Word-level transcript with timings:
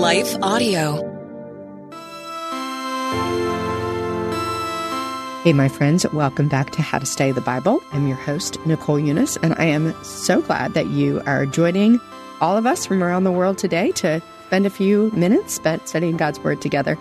Life 0.00 0.34
Audio. 0.40 0.96
Hey, 5.44 5.52
my 5.52 5.68
friends, 5.68 6.10
welcome 6.14 6.48
back 6.48 6.70
to 6.70 6.80
How 6.80 7.00
to 7.00 7.04
Study 7.04 7.32
the 7.32 7.42
Bible. 7.42 7.82
I'm 7.92 8.08
your 8.08 8.16
host, 8.16 8.56
Nicole 8.64 8.98
Unice, 8.98 9.36
and 9.42 9.54
I 9.58 9.66
am 9.66 9.92
so 10.02 10.40
glad 10.40 10.72
that 10.72 10.86
you 10.86 11.20
are 11.26 11.44
joining 11.44 12.00
all 12.40 12.56
of 12.56 12.64
us 12.64 12.86
from 12.86 13.04
around 13.04 13.24
the 13.24 13.30
world 13.30 13.58
today 13.58 13.92
to 13.96 14.22
spend 14.46 14.64
a 14.64 14.70
few 14.70 15.10
minutes 15.10 15.52
spent 15.52 15.86
studying 15.86 16.16
God's 16.16 16.40
Word 16.40 16.62
together. 16.62 16.96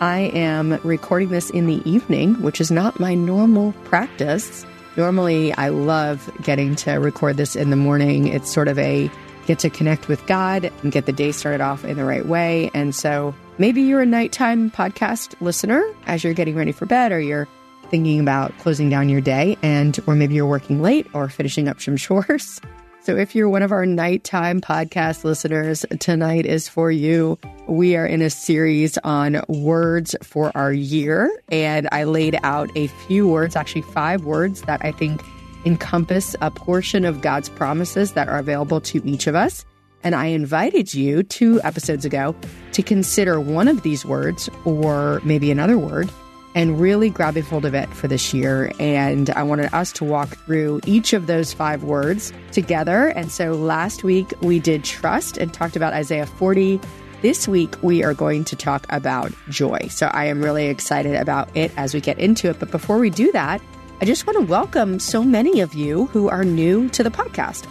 I 0.00 0.32
am 0.34 0.80
recording 0.82 1.28
this 1.28 1.50
in 1.50 1.66
the 1.66 1.88
evening, 1.88 2.34
which 2.42 2.60
is 2.60 2.72
not 2.72 2.98
my 2.98 3.14
normal 3.14 3.74
practice. 3.84 4.66
Normally, 4.96 5.52
I 5.52 5.68
love 5.68 6.28
getting 6.42 6.74
to 6.76 6.94
record 6.94 7.36
this 7.36 7.54
in 7.54 7.70
the 7.70 7.76
morning. 7.76 8.26
It's 8.26 8.52
sort 8.52 8.66
of 8.66 8.76
a 8.80 9.08
get 9.50 9.58
to 9.58 9.68
connect 9.68 10.06
with 10.06 10.24
God 10.28 10.70
and 10.84 10.92
get 10.92 11.06
the 11.06 11.12
day 11.12 11.32
started 11.32 11.60
off 11.60 11.84
in 11.84 11.96
the 11.96 12.04
right 12.04 12.24
way. 12.24 12.70
And 12.72 12.94
so 12.94 13.34
maybe 13.58 13.82
you're 13.82 14.00
a 14.00 14.06
nighttime 14.06 14.70
podcast 14.70 15.34
listener 15.40 15.82
as 16.06 16.22
you're 16.22 16.34
getting 16.34 16.54
ready 16.54 16.70
for 16.70 16.86
bed 16.86 17.10
or 17.10 17.18
you're 17.18 17.48
thinking 17.88 18.20
about 18.20 18.56
closing 18.58 18.88
down 18.88 19.08
your 19.08 19.20
day 19.20 19.58
and 19.60 19.98
or 20.06 20.14
maybe 20.14 20.34
you're 20.34 20.46
working 20.46 20.80
late 20.80 21.04
or 21.14 21.28
finishing 21.28 21.66
up 21.66 21.80
some 21.80 21.96
chores. 21.96 22.60
So 23.00 23.16
if 23.16 23.34
you're 23.34 23.48
one 23.48 23.62
of 23.62 23.72
our 23.72 23.84
nighttime 23.84 24.60
podcast 24.60 25.24
listeners, 25.24 25.84
tonight 25.98 26.46
is 26.46 26.68
for 26.68 26.92
you. 26.92 27.36
We 27.66 27.96
are 27.96 28.06
in 28.06 28.22
a 28.22 28.30
series 28.30 28.98
on 28.98 29.42
words 29.48 30.14
for 30.22 30.56
our 30.56 30.72
year, 30.72 31.28
and 31.50 31.88
I 31.90 32.04
laid 32.04 32.38
out 32.44 32.70
a 32.76 32.86
few 32.86 33.26
words, 33.26 33.56
actually 33.56 33.82
five 33.82 34.24
words 34.24 34.62
that 34.62 34.84
I 34.84 34.92
think 34.92 35.22
encompass 35.64 36.34
a 36.40 36.50
portion 36.50 37.04
of 37.04 37.20
God's 37.20 37.48
promises 37.48 38.12
that 38.12 38.28
are 38.28 38.38
available 38.38 38.80
to 38.82 39.04
each 39.06 39.26
of 39.26 39.34
us. 39.34 39.64
And 40.02 40.14
I 40.14 40.26
invited 40.26 40.94
you 40.94 41.22
two 41.22 41.60
episodes 41.62 42.04
ago 42.04 42.34
to 42.72 42.82
consider 42.82 43.40
one 43.40 43.68
of 43.68 43.82
these 43.82 44.04
words 44.04 44.48
or 44.64 45.20
maybe 45.24 45.50
another 45.50 45.78
word 45.78 46.10
and 46.54 46.80
really 46.80 47.10
grab 47.10 47.36
a 47.36 47.42
hold 47.42 47.64
of 47.64 47.74
it 47.74 47.88
for 47.90 48.08
this 48.08 48.34
year. 48.34 48.72
And 48.80 49.30
I 49.30 49.42
wanted 49.42 49.72
us 49.72 49.92
to 49.92 50.04
walk 50.04 50.36
through 50.46 50.80
each 50.86 51.12
of 51.12 51.26
those 51.26 51.52
five 51.52 51.84
words 51.84 52.32
together. 52.52 53.08
And 53.08 53.30
so 53.30 53.52
last 53.52 54.02
week 54.02 54.32
we 54.40 54.58
did 54.58 54.84
trust 54.84 55.36
and 55.36 55.52
talked 55.52 55.76
about 55.76 55.92
Isaiah 55.92 56.26
40. 56.26 56.80
This 57.22 57.46
week 57.46 57.76
we 57.82 58.02
are 58.02 58.14
going 58.14 58.44
to 58.44 58.56
talk 58.56 58.86
about 58.90 59.32
joy. 59.48 59.78
So 59.90 60.06
I 60.06 60.24
am 60.24 60.42
really 60.42 60.66
excited 60.66 61.14
about 61.14 61.54
it 61.54 61.70
as 61.76 61.94
we 61.94 62.00
get 62.00 62.18
into 62.18 62.48
it. 62.48 62.58
But 62.58 62.70
before 62.70 62.98
we 62.98 63.10
do 63.10 63.30
that, 63.32 63.60
I 64.02 64.06
just 64.06 64.26
want 64.26 64.38
to 64.38 64.46
welcome 64.46 64.98
so 64.98 65.22
many 65.22 65.60
of 65.60 65.74
you 65.74 66.06
who 66.06 66.30
are 66.30 66.42
new 66.42 66.88
to 66.88 67.02
the 67.02 67.10
podcast. 67.10 67.66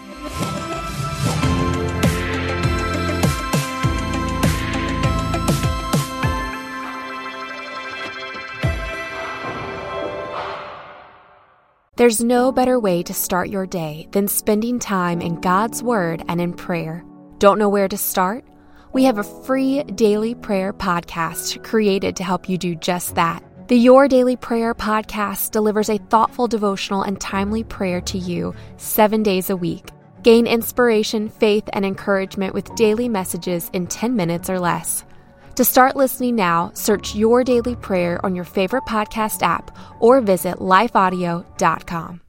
There's 11.96 12.24
no 12.24 12.52
better 12.52 12.80
way 12.80 13.02
to 13.02 13.14
start 13.16 13.50
your 13.50 13.66
day 13.66 14.08
than 14.12 14.28
spending 14.28 14.78
time 14.78 15.22
in 15.22 15.42
God's 15.42 15.82
Word 15.82 16.24
and 16.28 16.40
in 16.40 16.54
prayer. 16.54 17.04
Don't 17.40 17.58
know 17.58 17.70
where 17.70 17.88
to 17.88 17.98
start? 17.98 18.46
We 18.94 19.06
have 19.06 19.18
a 19.18 19.24
free 19.24 19.82
daily 19.82 20.36
prayer 20.36 20.74
podcast 20.74 21.64
created 21.64 22.16
to 22.18 22.24
help 22.24 22.48
you 22.48 22.60
do 22.60 22.76
just 22.76 23.16
that. 23.16 23.44
The 23.70 23.78
Your 23.78 24.08
Daily 24.08 24.36
Prayer 24.36 24.74
podcast 24.74 25.52
delivers 25.52 25.90
a 25.90 26.00
thoughtful 26.00 26.48
devotional 26.48 27.04
and 27.04 27.22
timely 27.22 27.64
prayer 27.64 28.02
to 28.02 28.18
you 28.18 28.56
seven 28.78 29.22
days 29.22 29.52
a 29.52 29.56
week. 29.56 29.92
Gain 30.24 30.48
inspiration, 30.48 31.30
faith, 31.30 31.70
and 31.72 31.86
encouragement 31.86 32.56
with 32.56 32.74
daily 32.74 33.08
messages 33.08 33.70
in 33.72 33.86
10 33.86 34.16
minutes 34.16 34.50
or 34.50 34.60
less. 34.60 35.06
To 35.54 35.64
start 35.64 35.96
listening 35.96 36.36
now, 36.36 36.72
search 36.74 37.14
Your 37.14 37.44
Daily 37.44 37.76
Prayer 37.76 38.20
on 38.26 38.34
your 38.36 38.44
favorite 38.44 38.86
podcast 38.86 39.44
app 39.44 39.70
or 40.00 40.20
visit 40.20 40.56
lifeaudio.com. 40.56 42.22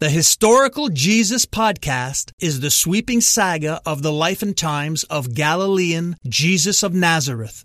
The 0.00 0.10
Historical 0.10 0.88
Jesus 0.88 1.46
Podcast 1.46 2.32
is 2.40 2.58
the 2.58 2.70
sweeping 2.70 3.20
saga 3.20 3.80
of 3.86 4.02
the 4.02 4.12
life 4.12 4.42
and 4.42 4.54
times 4.54 5.04
of 5.04 5.32
Galilean 5.32 6.16
Jesus 6.28 6.82
of 6.82 6.92
Nazareth, 6.92 7.64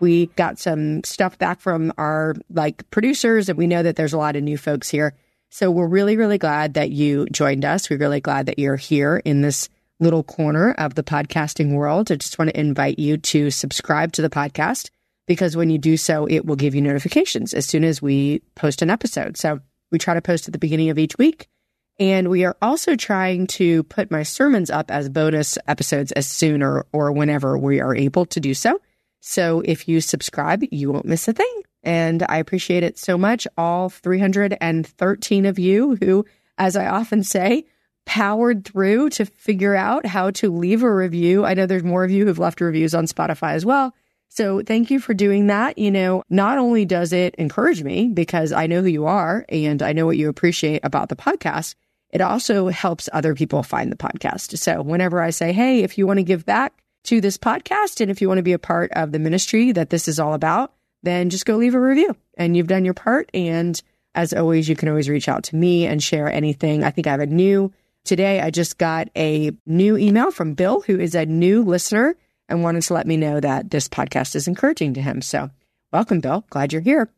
We 0.00 0.26
got 0.36 0.58
some 0.58 1.04
stuff 1.04 1.38
back 1.38 1.60
from 1.60 1.92
our 1.98 2.34
like 2.50 2.88
producers 2.90 3.48
and 3.48 3.58
we 3.58 3.66
know 3.66 3.82
that 3.82 3.96
there's 3.96 4.12
a 4.12 4.18
lot 4.18 4.36
of 4.36 4.42
new 4.42 4.58
folks 4.58 4.88
here. 4.88 5.14
So 5.50 5.70
we're 5.70 5.86
really 5.86 6.16
really 6.16 6.38
glad 6.38 6.74
that 6.74 6.90
you 6.90 7.26
joined 7.26 7.64
us. 7.64 7.88
We're 7.88 7.98
really 7.98 8.20
glad 8.20 8.46
that 8.46 8.58
you're 8.58 8.76
here 8.76 9.22
in 9.24 9.42
this 9.42 9.68
little 9.98 10.22
corner 10.22 10.72
of 10.72 10.94
the 10.94 11.02
podcasting 11.02 11.72
world. 11.72 12.12
I 12.12 12.16
just 12.16 12.38
want 12.38 12.50
to 12.50 12.60
invite 12.60 12.98
you 12.98 13.16
to 13.16 13.50
subscribe 13.50 14.12
to 14.12 14.22
the 14.22 14.30
podcast 14.30 14.90
because 15.26 15.56
when 15.56 15.70
you 15.70 15.78
do 15.78 15.96
so, 15.96 16.26
it 16.26 16.44
will 16.44 16.56
give 16.56 16.74
you 16.74 16.82
notifications 16.82 17.54
as 17.54 17.66
soon 17.66 17.84
as 17.84 18.02
we 18.02 18.40
post 18.54 18.82
an 18.82 18.90
episode. 18.90 19.36
So 19.36 19.60
we 19.90 19.98
try 19.98 20.14
to 20.14 20.22
post 20.22 20.48
at 20.48 20.52
the 20.52 20.58
beginning 20.58 20.90
of 20.90 20.98
each 20.98 21.16
week. 21.18 21.48
And 21.98 22.28
we 22.28 22.44
are 22.44 22.56
also 22.60 22.94
trying 22.94 23.46
to 23.48 23.82
put 23.84 24.10
my 24.10 24.22
sermons 24.22 24.70
up 24.70 24.90
as 24.90 25.08
bonus 25.08 25.56
episodes 25.66 26.12
as 26.12 26.26
soon 26.26 26.62
or, 26.62 26.86
or 26.92 27.10
whenever 27.10 27.56
we 27.56 27.80
are 27.80 27.96
able 27.96 28.26
to 28.26 28.40
do 28.40 28.52
so. 28.52 28.78
So 29.20 29.62
if 29.64 29.88
you 29.88 30.00
subscribe, 30.00 30.62
you 30.70 30.92
won't 30.92 31.06
miss 31.06 31.28
a 31.28 31.32
thing. 31.32 31.62
And 31.82 32.24
I 32.28 32.38
appreciate 32.38 32.82
it 32.82 32.98
so 32.98 33.16
much. 33.16 33.46
All 33.56 33.88
313 33.88 35.46
of 35.46 35.58
you 35.58 35.96
who, 35.96 36.24
as 36.58 36.76
I 36.76 36.86
often 36.86 37.22
say, 37.22 37.64
powered 38.06 38.64
through 38.64 39.10
to 39.10 39.24
figure 39.26 39.74
out 39.74 40.06
how 40.06 40.30
to 40.30 40.50
leave 40.50 40.82
a 40.82 40.92
review. 40.92 41.44
I 41.44 41.54
know 41.54 41.66
there's 41.66 41.84
more 41.84 42.04
of 42.04 42.10
you 42.10 42.26
who've 42.26 42.38
left 42.38 42.60
reviews 42.60 42.94
on 42.94 43.06
Spotify 43.06 43.52
as 43.52 43.66
well. 43.66 43.94
So 44.28 44.62
thank 44.62 44.90
you 44.90 45.00
for 45.00 45.14
doing 45.14 45.46
that. 45.46 45.78
You 45.78 45.90
know, 45.90 46.22
not 46.28 46.58
only 46.58 46.84
does 46.84 47.12
it 47.12 47.34
encourage 47.36 47.82
me 47.82 48.08
because 48.08 48.52
I 48.52 48.66
know 48.66 48.82
who 48.82 48.88
you 48.88 49.06
are 49.06 49.44
and 49.48 49.82
I 49.82 49.92
know 49.92 50.06
what 50.06 50.16
you 50.16 50.28
appreciate 50.28 50.80
about 50.84 51.08
the 51.08 51.16
podcast, 51.16 51.74
it 52.10 52.20
also 52.20 52.68
helps 52.68 53.08
other 53.12 53.34
people 53.34 53.62
find 53.62 53.90
the 53.90 53.96
podcast. 53.96 54.56
So 54.58 54.82
whenever 54.82 55.20
I 55.20 55.30
say, 55.30 55.52
Hey, 55.52 55.82
if 55.82 55.98
you 55.98 56.06
want 56.06 56.18
to 56.18 56.24
give 56.24 56.44
back 56.44 56.72
to 57.06 57.20
this 57.20 57.38
podcast 57.38 58.00
and 58.00 58.10
if 58.10 58.20
you 58.20 58.28
want 58.28 58.38
to 58.38 58.42
be 58.42 58.52
a 58.52 58.58
part 58.58 58.92
of 58.92 59.12
the 59.12 59.18
ministry 59.18 59.72
that 59.72 59.90
this 59.90 60.08
is 60.08 60.20
all 60.20 60.34
about, 60.34 60.72
then 61.02 61.30
just 61.30 61.46
go 61.46 61.56
leave 61.56 61.74
a 61.74 61.80
review 61.80 62.16
and 62.36 62.56
you've 62.56 62.66
done 62.66 62.84
your 62.84 62.94
part. 62.94 63.30
And 63.34 63.80
as 64.14 64.32
always, 64.32 64.68
you 64.68 64.76
can 64.76 64.88
always 64.88 65.08
reach 65.08 65.28
out 65.28 65.44
to 65.44 65.56
me 65.56 65.86
and 65.86 66.02
share 66.02 66.30
anything. 66.30 66.84
I 66.84 66.90
think 66.90 67.06
I 67.06 67.10
have 67.10 67.20
a 67.20 67.26
new 67.26 67.72
Today, 68.06 68.40
I 68.40 68.50
just 68.50 68.78
got 68.78 69.08
a 69.16 69.50
new 69.66 69.96
email 69.96 70.30
from 70.30 70.54
Bill, 70.54 70.80
who 70.80 71.00
is 71.00 71.16
a 71.16 71.26
new 71.26 71.64
listener 71.64 72.14
and 72.48 72.62
wanted 72.62 72.82
to 72.82 72.94
let 72.94 73.04
me 73.04 73.16
know 73.16 73.40
that 73.40 73.68
this 73.68 73.88
podcast 73.88 74.36
is 74.36 74.46
encouraging 74.46 74.94
to 74.94 75.02
him. 75.02 75.20
So, 75.20 75.50
welcome, 75.92 76.20
Bill. 76.20 76.44
Glad 76.48 76.72
you're 76.72 76.82
here. 76.82 77.10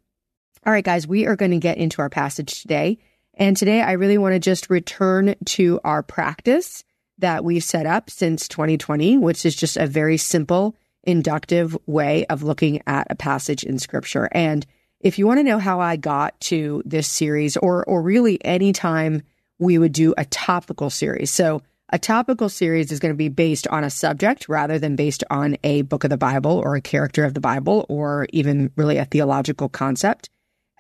All 0.65 0.73
right, 0.73 0.83
guys, 0.83 1.07
we 1.07 1.27
are 1.27 1.37
going 1.37 1.51
to 1.51 1.59
get 1.59 1.77
into 1.77 2.01
our 2.01 2.09
passage 2.09 2.63
today. 2.63 2.97
And 3.35 3.55
today, 3.55 3.83
I 3.83 3.93
really 3.93 4.17
want 4.17 4.33
to 4.33 4.39
just 4.39 4.71
return 4.71 5.35
to 5.45 5.79
our 5.85 6.03
practice 6.03 6.85
that 7.19 7.45
we've 7.45 7.65
set 7.65 7.87
up 7.87 8.11
since 8.11 8.49
2020, 8.49 9.19
which 9.19 9.45
is 9.45 9.55
just 9.55 9.77
a 9.77 9.87
very 9.87 10.17
simple, 10.17 10.77
inductive 11.05 11.77
way 11.87 12.27
of 12.27 12.43
looking 12.43 12.83
at 12.87 13.07
a 13.11 13.15
passage 13.15 13.65
in 13.65 13.79
scripture. 13.79 14.29
And 14.33 14.67
if 15.01 15.19
you 15.19 15.27
want 15.27 15.39
to 15.39 15.45
know 15.45 15.59
how 15.59 15.81
I 15.81 15.97
got 15.97 16.39
to 16.43 16.83
this 16.85 17.09
series 17.09 17.57
or, 17.57 17.85
or 17.85 18.03
really 18.03 18.45
any 18.45 18.73
time 18.73 19.23
we 19.59 19.79
would 19.79 19.93
do 19.93 20.15
a 20.17 20.25
topical 20.25 20.91
series. 20.91 21.31
So 21.31 21.63
a 21.91 21.99
topical 21.99 22.49
series 22.49 22.93
is 22.93 23.01
going 23.01 23.15
to 23.15 23.19
be 23.19 23.29
based 23.29 23.67
on 23.69 23.83
a 23.83 23.91
subject 23.91 24.49
rather 24.49 24.79
than 24.79 24.95
based 24.95 25.25
on 25.31 25.57
a 25.65 25.83
book 25.83 26.05
of 26.05 26.11
the 26.11 26.19
Bible 26.19 26.61
or 26.65 26.77
a 26.77 26.81
character 26.81 27.25
of 27.25 27.35
the 27.35 27.41
Bible 27.41 27.87
or 27.89 28.27
even 28.31 28.71
really 28.77 28.99
a 28.99 29.05
theological 29.05 29.69
concept. 29.69 30.29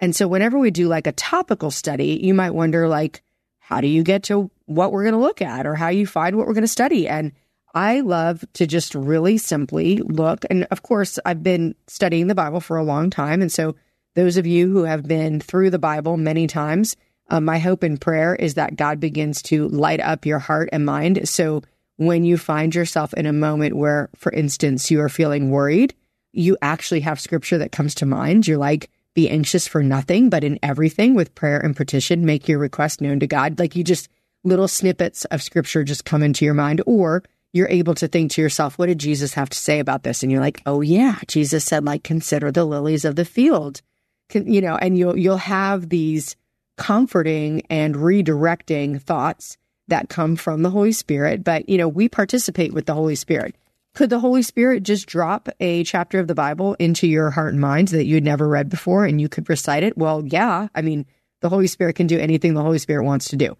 And 0.00 0.14
so 0.14 0.28
whenever 0.28 0.58
we 0.58 0.70
do 0.70 0.86
like 0.86 1.06
a 1.06 1.12
topical 1.12 1.70
study, 1.70 2.20
you 2.22 2.34
might 2.34 2.50
wonder 2.50 2.88
like, 2.88 3.22
how 3.58 3.80
do 3.80 3.88
you 3.88 4.02
get 4.02 4.24
to 4.24 4.50
what 4.68 4.92
we're 4.92 5.02
going 5.02 5.14
to 5.14 5.20
look 5.20 5.42
at 5.42 5.66
or 5.66 5.74
how 5.74 5.88
you 5.88 6.06
find 6.06 6.36
what 6.36 6.46
we're 6.46 6.54
going 6.54 6.62
to 6.62 6.68
study? 6.68 7.08
And 7.08 7.32
I 7.74 8.00
love 8.00 8.44
to 8.54 8.66
just 8.66 8.94
really 8.94 9.38
simply 9.38 9.98
look. 9.98 10.44
And 10.50 10.66
of 10.70 10.82
course, 10.82 11.18
I've 11.24 11.42
been 11.42 11.74
studying 11.86 12.26
the 12.26 12.34
Bible 12.34 12.60
for 12.60 12.76
a 12.76 12.84
long 12.84 13.10
time. 13.10 13.42
And 13.42 13.52
so 13.52 13.74
those 14.14 14.36
of 14.36 14.46
you 14.46 14.70
who 14.70 14.84
have 14.84 15.06
been 15.06 15.40
through 15.40 15.70
the 15.70 15.78
Bible 15.78 16.16
many 16.16 16.46
times, 16.46 16.96
uh, 17.30 17.40
my 17.40 17.58
hope 17.58 17.82
and 17.82 18.00
prayer 18.00 18.34
is 18.34 18.54
that 18.54 18.76
God 18.76 19.00
begins 19.00 19.42
to 19.42 19.68
light 19.68 20.00
up 20.00 20.26
your 20.26 20.38
heart 20.38 20.68
and 20.72 20.84
mind. 20.84 21.28
So 21.28 21.62
when 21.96 22.24
you 22.24 22.38
find 22.38 22.74
yourself 22.74 23.12
in 23.14 23.26
a 23.26 23.32
moment 23.32 23.76
where, 23.76 24.08
for 24.16 24.32
instance, 24.32 24.90
you 24.90 25.00
are 25.00 25.08
feeling 25.08 25.50
worried, 25.50 25.94
you 26.32 26.56
actually 26.62 27.00
have 27.00 27.20
scripture 27.20 27.58
that 27.58 27.72
comes 27.72 27.94
to 27.96 28.06
mind. 28.06 28.46
You're 28.46 28.58
like, 28.58 28.90
be 29.14 29.28
anxious 29.28 29.66
for 29.66 29.82
nothing, 29.82 30.30
but 30.30 30.44
in 30.44 30.58
everything 30.62 31.14
with 31.14 31.34
prayer 31.34 31.58
and 31.58 31.76
petition, 31.76 32.24
make 32.24 32.48
your 32.48 32.58
request 32.58 33.00
known 33.00 33.20
to 33.20 33.26
God. 33.26 33.58
Like 33.58 33.74
you 33.74 33.82
just 33.82 34.08
little 34.48 34.68
snippets 34.68 35.24
of 35.26 35.42
scripture 35.42 35.84
just 35.84 36.04
come 36.04 36.22
into 36.22 36.44
your 36.44 36.54
mind, 36.54 36.82
or 36.86 37.22
you're 37.52 37.68
able 37.68 37.94
to 37.94 38.08
think 38.08 38.32
to 38.32 38.42
yourself, 38.42 38.78
what 38.78 38.86
did 38.86 38.98
Jesus 38.98 39.34
have 39.34 39.48
to 39.50 39.58
say 39.58 39.78
about 39.78 40.02
this? 40.02 40.22
And 40.22 40.30
you're 40.30 40.40
like, 40.40 40.60
oh 40.66 40.80
yeah, 40.80 41.18
Jesus 41.28 41.64
said, 41.64 41.84
like, 41.84 42.04
consider 42.04 42.50
the 42.50 42.64
lilies 42.64 43.04
of 43.04 43.16
the 43.16 43.24
field, 43.24 43.80
Can, 44.28 44.52
you 44.52 44.60
know, 44.60 44.76
and 44.76 44.98
you'll, 44.98 45.16
you'll 45.16 45.38
have 45.38 45.88
these 45.88 46.36
comforting 46.76 47.62
and 47.70 47.94
redirecting 47.94 49.00
thoughts 49.00 49.56
that 49.88 50.10
come 50.10 50.36
from 50.36 50.62
the 50.62 50.70
Holy 50.70 50.92
Spirit. 50.92 51.42
But, 51.42 51.68
you 51.68 51.78
know, 51.78 51.88
we 51.88 52.08
participate 52.08 52.74
with 52.74 52.86
the 52.86 52.94
Holy 52.94 53.14
Spirit. 53.14 53.56
Could 53.94 54.10
the 54.10 54.20
Holy 54.20 54.42
Spirit 54.42 54.82
just 54.82 55.06
drop 55.06 55.48
a 55.58 55.82
chapter 55.82 56.20
of 56.20 56.28
the 56.28 56.34
Bible 56.34 56.74
into 56.74 57.08
your 57.08 57.30
heart 57.30 57.52
and 57.52 57.60
mind 57.60 57.88
that 57.88 58.04
you'd 58.04 58.22
never 58.22 58.46
read 58.46 58.68
before 58.68 59.06
and 59.06 59.20
you 59.20 59.28
could 59.28 59.48
recite 59.48 59.82
it? 59.82 59.96
Well, 59.96 60.22
yeah. 60.26 60.68
I 60.74 60.82
mean, 60.82 61.06
the 61.40 61.48
Holy 61.48 61.66
Spirit 61.66 61.96
can 61.96 62.06
do 62.06 62.18
anything 62.18 62.54
the 62.54 62.62
Holy 62.62 62.78
Spirit 62.78 63.04
wants 63.04 63.30
to 63.30 63.36
do. 63.36 63.56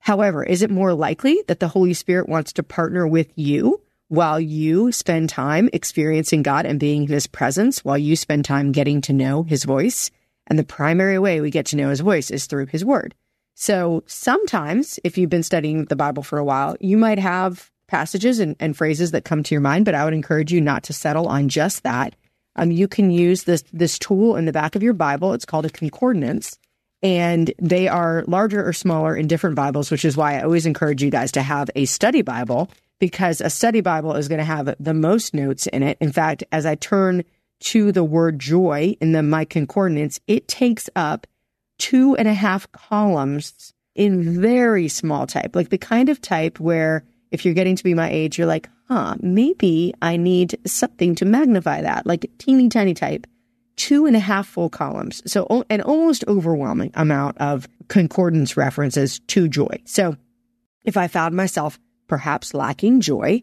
However, 0.00 0.42
is 0.42 0.62
it 0.62 0.70
more 0.70 0.94
likely 0.94 1.42
that 1.46 1.60
the 1.60 1.68
Holy 1.68 1.94
Spirit 1.94 2.28
wants 2.28 2.52
to 2.54 2.62
partner 2.62 3.06
with 3.06 3.30
you 3.36 3.80
while 4.08 4.40
you 4.40 4.90
spend 4.90 5.28
time 5.28 5.70
experiencing 5.72 6.42
God 6.42 6.66
and 6.66 6.80
being 6.80 7.02
in 7.04 7.08
his 7.08 7.26
presence, 7.26 7.84
while 7.84 7.98
you 7.98 8.16
spend 8.16 8.44
time 8.44 8.72
getting 8.72 9.00
to 9.02 9.12
know 9.12 9.44
his 9.44 9.64
voice? 9.64 10.10
And 10.46 10.58
the 10.58 10.64
primary 10.64 11.18
way 11.18 11.40
we 11.40 11.50
get 11.50 11.66
to 11.66 11.76
know 11.76 11.90
his 11.90 12.00
voice 12.00 12.30
is 12.30 12.46
through 12.46 12.66
his 12.66 12.84
word. 12.84 13.14
So 13.54 14.02
sometimes, 14.06 14.98
if 15.04 15.18
you've 15.18 15.30
been 15.30 15.42
studying 15.42 15.84
the 15.84 15.96
Bible 15.96 16.22
for 16.22 16.38
a 16.38 16.44
while, 16.44 16.76
you 16.80 16.96
might 16.96 17.18
have 17.18 17.70
passages 17.86 18.40
and, 18.40 18.56
and 18.58 18.76
phrases 18.76 19.10
that 19.10 19.24
come 19.24 19.42
to 19.42 19.54
your 19.54 19.60
mind, 19.60 19.84
but 19.84 19.94
I 19.94 20.04
would 20.04 20.14
encourage 20.14 20.52
you 20.52 20.60
not 20.60 20.82
to 20.84 20.92
settle 20.92 21.28
on 21.28 21.48
just 21.48 21.82
that. 21.82 22.16
Um, 22.56 22.70
you 22.70 22.88
can 22.88 23.10
use 23.10 23.44
this 23.44 23.62
this 23.72 23.98
tool 23.98 24.36
in 24.36 24.44
the 24.44 24.52
back 24.52 24.74
of 24.74 24.82
your 24.82 24.92
Bible. 24.92 25.34
It's 25.34 25.44
called 25.44 25.66
a 25.66 25.70
concordance 25.70 26.58
and 27.02 27.52
they 27.58 27.88
are 27.88 28.24
larger 28.26 28.66
or 28.66 28.72
smaller 28.72 29.16
in 29.16 29.26
different 29.26 29.56
Bibles, 29.56 29.90
which 29.90 30.04
is 30.04 30.16
why 30.16 30.38
I 30.38 30.42
always 30.42 30.66
encourage 30.66 31.02
you 31.02 31.10
guys 31.10 31.32
to 31.32 31.42
have 31.42 31.70
a 31.74 31.84
study 31.86 32.22
Bible 32.22 32.70
because 32.98 33.40
a 33.40 33.50
study 33.50 33.80
Bible 33.80 34.14
is 34.14 34.28
going 34.28 34.38
to 34.38 34.44
have 34.44 34.74
the 34.78 34.94
most 34.94 35.34
notes 35.34 35.66
in 35.66 35.82
it. 35.82 35.96
In 36.00 36.12
fact, 36.12 36.44
as 36.52 36.66
I 36.66 36.74
turn 36.74 37.24
to 37.60 37.92
the 37.92 38.04
word 38.04 38.38
joy 38.38 38.96
in 39.00 39.12
the 39.12 39.22
my 39.22 39.44
concordance, 39.44 40.20
it 40.26 40.48
takes 40.48 40.88
up 40.94 41.26
two 41.78 42.14
and 42.16 42.28
a 42.28 42.34
half 42.34 42.70
columns 42.72 43.72
in 43.94 44.40
very 44.40 44.88
small 44.88 45.26
type, 45.26 45.56
like 45.56 45.70
the 45.70 45.78
kind 45.78 46.08
of 46.08 46.20
type 46.20 46.60
where 46.60 47.04
if 47.30 47.44
you're 47.44 47.54
getting 47.54 47.76
to 47.76 47.84
be 47.84 47.94
my 47.94 48.10
age, 48.10 48.38
you're 48.38 48.46
like, 48.46 48.68
huh, 48.88 49.16
maybe 49.20 49.94
I 50.02 50.16
need 50.16 50.58
something 50.66 51.14
to 51.16 51.24
magnify 51.24 51.82
that, 51.82 52.06
like 52.06 52.30
teeny 52.38 52.68
tiny 52.68 52.94
type 52.94 53.26
two 53.80 54.04
and 54.04 54.14
a 54.14 54.20
half 54.20 54.46
full 54.46 54.68
columns. 54.68 55.22
So 55.24 55.64
an 55.70 55.80
almost 55.80 56.22
overwhelming 56.28 56.90
amount 56.92 57.38
of 57.38 57.66
concordance 57.88 58.54
references 58.54 59.20
to 59.28 59.48
joy. 59.48 59.80
So 59.86 60.18
if 60.84 60.98
I 60.98 61.08
found 61.08 61.34
myself 61.34 61.78
perhaps 62.06 62.52
lacking 62.52 63.00
joy, 63.00 63.42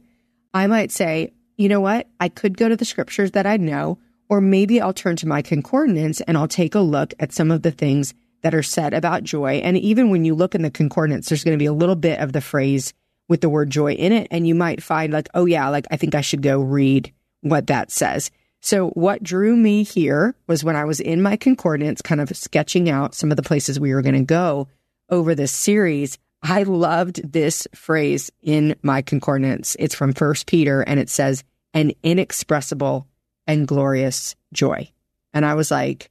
I 0.53 0.67
might 0.67 0.91
say, 0.91 1.33
you 1.57 1.67
know 1.67 1.81
what? 1.81 2.07
I 2.19 2.29
could 2.29 2.55
go 2.55 2.69
to 2.69 2.75
the 2.75 2.85
scriptures 2.85 3.31
that 3.31 3.47
I 3.47 3.57
know, 3.57 3.97
or 4.29 4.39
maybe 4.39 4.79
I'll 4.79 4.93
turn 4.93 5.15
to 5.15 5.27
my 5.27 5.41
concordance 5.41 6.21
and 6.21 6.37
I'll 6.37 6.47
take 6.47 6.75
a 6.75 6.81
look 6.81 7.15
at 7.19 7.33
some 7.33 7.49
of 7.49 7.63
the 7.63 7.71
things 7.71 8.13
that 8.43 8.53
are 8.53 8.61
said 8.61 8.93
about 8.93 9.23
joy. 9.23 9.53
And 9.55 9.75
even 9.75 10.11
when 10.11 10.23
you 10.23 10.35
look 10.35 10.53
in 10.53 10.61
the 10.61 10.69
concordance, 10.69 11.29
there's 11.29 11.43
going 11.43 11.57
to 11.57 11.61
be 11.61 11.65
a 11.65 11.73
little 11.73 11.95
bit 11.95 12.19
of 12.19 12.33
the 12.33 12.41
phrase 12.41 12.93
with 13.27 13.41
the 13.41 13.49
word 13.49 13.71
joy 13.71 13.93
in 13.93 14.11
it. 14.11 14.27
And 14.29 14.47
you 14.47 14.53
might 14.53 14.83
find 14.83 15.11
like, 15.11 15.29
oh 15.33 15.45
yeah, 15.45 15.67
like 15.69 15.87
I 15.89 15.97
think 15.97 16.13
I 16.13 16.21
should 16.21 16.43
go 16.43 16.59
read 16.59 17.11
what 17.41 17.65
that 17.67 17.89
says. 17.89 18.29
So 18.61 18.89
what 18.89 19.23
drew 19.23 19.55
me 19.55 19.83
here 19.83 20.35
was 20.47 20.63
when 20.63 20.75
I 20.75 20.85
was 20.85 20.99
in 20.99 21.21
my 21.21 21.37
concordance, 21.37 22.01
kind 22.01 22.19
of 22.19 22.35
sketching 22.35 22.89
out 22.89 23.15
some 23.15 23.31
of 23.31 23.37
the 23.37 23.43
places 23.43 23.79
we 23.79 23.93
were 23.93 24.01
going 24.01 24.15
to 24.15 24.21
go 24.21 24.67
over 25.09 25.35
this 25.35 25.51
series. 25.51 26.17
I 26.41 26.63
loved 26.63 27.31
this 27.31 27.67
phrase 27.73 28.31
in 28.41 28.75
my 28.81 29.01
concordance. 29.01 29.75
It's 29.79 29.95
from 29.95 30.13
First 30.13 30.47
Peter 30.47 30.81
and 30.81 30.99
it 30.99 31.09
says, 31.09 31.43
an 31.73 31.91
inexpressible 32.03 33.07
and 33.45 33.67
glorious 33.67 34.35
joy. 34.53 34.91
And 35.33 35.45
I 35.45 35.53
was 35.53 35.71
like, 35.71 36.09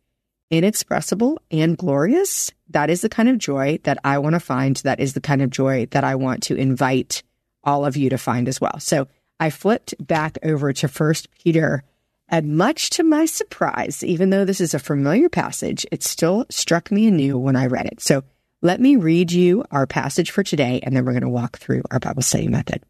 inexpressible 0.51 1.41
and 1.51 1.77
glorious? 1.77 2.53
That 2.71 2.91
is 2.91 3.01
the 3.01 3.09
kind 3.09 3.29
of 3.29 3.39
joy 3.39 3.79
that 3.85 3.99
I 4.05 4.19
want 4.19 4.35
to 4.35 4.41
find. 4.41 4.77
That 4.77 5.01
is 5.01 5.15
the 5.15 5.21
kind 5.21 5.43
of 5.43 5.51
joy 5.51 5.87
that 5.91 6.05
I 6.05 6.15
want 6.15 6.45
to 6.45 6.57
invite 6.57 7.23
all 7.65 7.85
of 7.85 7.97
you 7.97 8.11
to 8.11 8.19
find 8.19 8.49
as 8.49 8.61
well. 8.61 8.79
So 8.79 9.09
I 9.41 9.51
flipped 9.51 9.95
back 10.05 10.39
over 10.43 10.73
to 10.73 10.89
First 10.89 11.29
Peter 11.33 11.83
and 12.28 12.56
much 12.56 12.90
to 12.90 13.05
my 13.05 13.25
surprise, 13.25 14.02
even 14.02 14.31
though 14.31 14.44
this 14.44 14.61
is 14.61 14.75
a 14.75 14.78
familiar 14.78 15.28
passage, 15.28 15.87
it 15.93 16.02
still 16.02 16.44
struck 16.50 16.90
me 16.90 17.06
anew 17.06 17.38
when 17.38 17.56
I 17.56 17.67
read 17.67 17.87
it. 17.87 18.00
So 18.00 18.25
let 18.62 18.81
me 18.81 18.96
read 18.96 19.31
you 19.31 19.64
our 19.70 19.87
passage 19.87 20.31
for 20.31 20.43
today, 20.43 20.81
and 20.82 20.96
then 20.96 21.05
we're 21.05 21.12
going 21.12 21.23
to 21.23 21.28
walk 21.28 21.58
through 21.58 21.82
our 21.90 22.00
Bible 22.00 22.23
study 22.23 22.49
method. 22.49 22.82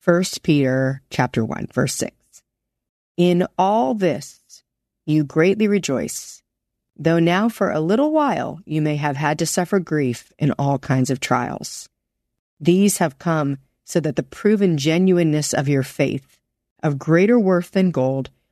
First 0.00 0.42
Peter 0.42 1.00
chapter 1.10 1.44
1, 1.44 1.68
verse 1.72 1.94
6. 1.94 2.14
In 3.16 3.46
all 3.56 3.94
this 3.94 4.64
you 5.06 5.24
greatly 5.24 5.66
rejoice, 5.66 6.42
though 6.96 7.18
now 7.18 7.48
for 7.48 7.70
a 7.70 7.80
little 7.80 8.12
while 8.12 8.60
you 8.66 8.82
may 8.82 8.96
have 8.96 9.16
had 9.16 9.38
to 9.38 9.46
suffer 9.46 9.78
grief 9.80 10.32
in 10.38 10.52
all 10.52 10.78
kinds 10.78 11.08
of 11.08 11.20
trials. 11.20 11.88
These 12.60 12.98
have 12.98 13.18
come 13.18 13.58
so 13.84 13.98
that 14.00 14.16
the 14.16 14.22
proven 14.22 14.76
genuineness 14.76 15.52
of 15.52 15.68
your 15.68 15.82
faith, 15.82 16.38
of 16.82 16.98
greater 16.98 17.38
worth 17.38 17.70
than 17.70 17.90
gold, 17.90 18.30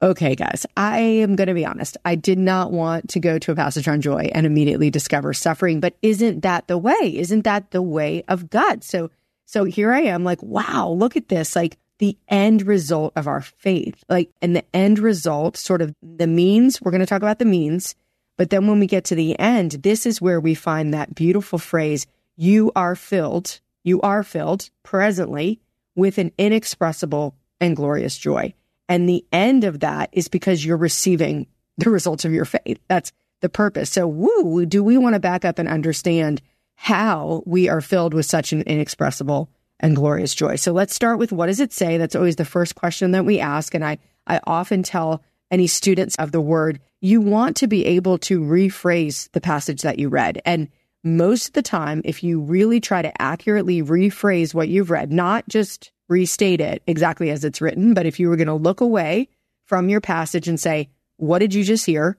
Okay, 0.00 0.36
guys, 0.36 0.64
I 0.76 0.98
am 1.00 1.34
going 1.34 1.48
to 1.48 1.54
be 1.54 1.66
honest. 1.66 1.96
I 2.04 2.14
did 2.14 2.38
not 2.38 2.70
want 2.70 3.08
to 3.10 3.20
go 3.20 3.36
to 3.36 3.50
a 3.50 3.56
passage 3.56 3.88
on 3.88 4.00
joy 4.00 4.30
and 4.32 4.46
immediately 4.46 4.90
discover 4.90 5.34
suffering, 5.34 5.80
but 5.80 5.96
isn't 6.02 6.42
that 6.42 6.68
the 6.68 6.78
way? 6.78 7.16
Isn't 7.16 7.42
that 7.42 7.72
the 7.72 7.82
way 7.82 8.22
of 8.28 8.48
God? 8.48 8.84
So, 8.84 9.10
so 9.44 9.64
here 9.64 9.92
I 9.92 10.02
am 10.02 10.22
like, 10.22 10.40
wow, 10.40 10.88
look 10.90 11.16
at 11.16 11.28
this. 11.28 11.56
Like 11.56 11.78
the 11.98 12.16
end 12.28 12.62
result 12.64 13.12
of 13.16 13.26
our 13.26 13.40
faith, 13.40 14.04
like, 14.08 14.30
and 14.40 14.54
the 14.54 14.64
end 14.72 15.00
result, 15.00 15.56
sort 15.56 15.82
of 15.82 15.92
the 16.00 16.28
means, 16.28 16.80
we're 16.80 16.92
going 16.92 17.00
to 17.00 17.06
talk 17.06 17.22
about 17.22 17.40
the 17.40 17.44
means. 17.44 17.96
But 18.36 18.50
then 18.50 18.68
when 18.68 18.78
we 18.78 18.86
get 18.86 19.04
to 19.06 19.16
the 19.16 19.36
end, 19.36 19.72
this 19.72 20.06
is 20.06 20.20
where 20.20 20.38
we 20.38 20.54
find 20.54 20.94
that 20.94 21.16
beautiful 21.16 21.58
phrase, 21.58 22.06
you 22.36 22.70
are 22.76 22.94
filled, 22.94 23.58
you 23.82 24.00
are 24.02 24.22
filled 24.22 24.70
presently 24.84 25.58
with 25.96 26.18
an 26.18 26.30
inexpressible 26.38 27.34
and 27.60 27.74
glorious 27.74 28.16
joy. 28.16 28.54
And 28.88 29.08
the 29.08 29.24
end 29.32 29.64
of 29.64 29.80
that 29.80 30.10
is 30.12 30.28
because 30.28 30.64
you're 30.64 30.76
receiving 30.76 31.46
the 31.76 31.90
results 31.90 32.24
of 32.24 32.32
your 32.32 32.44
faith. 32.44 32.78
That's 32.88 33.12
the 33.40 33.48
purpose. 33.48 33.90
So, 33.90 34.06
woo, 34.06 34.66
do 34.66 34.82
we 34.82 34.98
want 34.98 35.14
to 35.14 35.20
back 35.20 35.44
up 35.44 35.58
and 35.58 35.68
understand 35.68 36.42
how 36.74 37.42
we 37.46 37.68
are 37.68 37.80
filled 37.80 38.14
with 38.14 38.26
such 38.26 38.52
an 38.52 38.62
inexpressible 38.62 39.50
and 39.80 39.96
glorious 39.96 40.34
joy? 40.34 40.56
So 40.56 40.72
let's 40.72 40.94
start 40.94 41.18
with 41.18 41.32
what 41.32 41.46
does 41.46 41.60
it 41.60 41.72
say? 41.72 41.98
That's 41.98 42.16
always 42.16 42.36
the 42.36 42.44
first 42.44 42.74
question 42.74 43.12
that 43.12 43.24
we 43.24 43.40
ask. 43.40 43.74
And 43.74 43.84
I, 43.84 43.98
I 44.26 44.40
often 44.46 44.82
tell 44.82 45.22
any 45.50 45.66
students 45.66 46.16
of 46.16 46.32
the 46.32 46.40
word, 46.40 46.80
you 47.00 47.20
want 47.20 47.56
to 47.58 47.66
be 47.66 47.84
able 47.86 48.18
to 48.18 48.40
rephrase 48.40 49.30
the 49.32 49.40
passage 49.40 49.82
that 49.82 49.98
you 49.98 50.08
read. 50.08 50.40
And 50.44 50.68
most 51.04 51.48
of 51.48 51.52
the 51.54 51.62
time, 51.62 52.02
if 52.04 52.22
you 52.22 52.40
really 52.40 52.80
try 52.80 53.02
to 53.02 53.22
accurately 53.22 53.82
rephrase 53.82 54.52
what 54.52 54.68
you've 54.68 54.90
read, 54.90 55.12
not 55.12 55.48
just 55.48 55.92
restate 56.08 56.60
it 56.60 56.82
exactly 56.86 57.30
as 57.30 57.44
it's 57.44 57.60
written. 57.60 57.94
But 57.94 58.06
if 58.06 58.18
you 58.18 58.28
were 58.28 58.36
going 58.36 58.48
to 58.48 58.54
look 58.54 58.80
away 58.80 59.28
from 59.66 59.88
your 59.88 60.00
passage 60.00 60.48
and 60.48 60.58
say, 60.58 60.88
What 61.16 61.38
did 61.38 61.54
you 61.54 61.64
just 61.64 61.86
hear? 61.86 62.16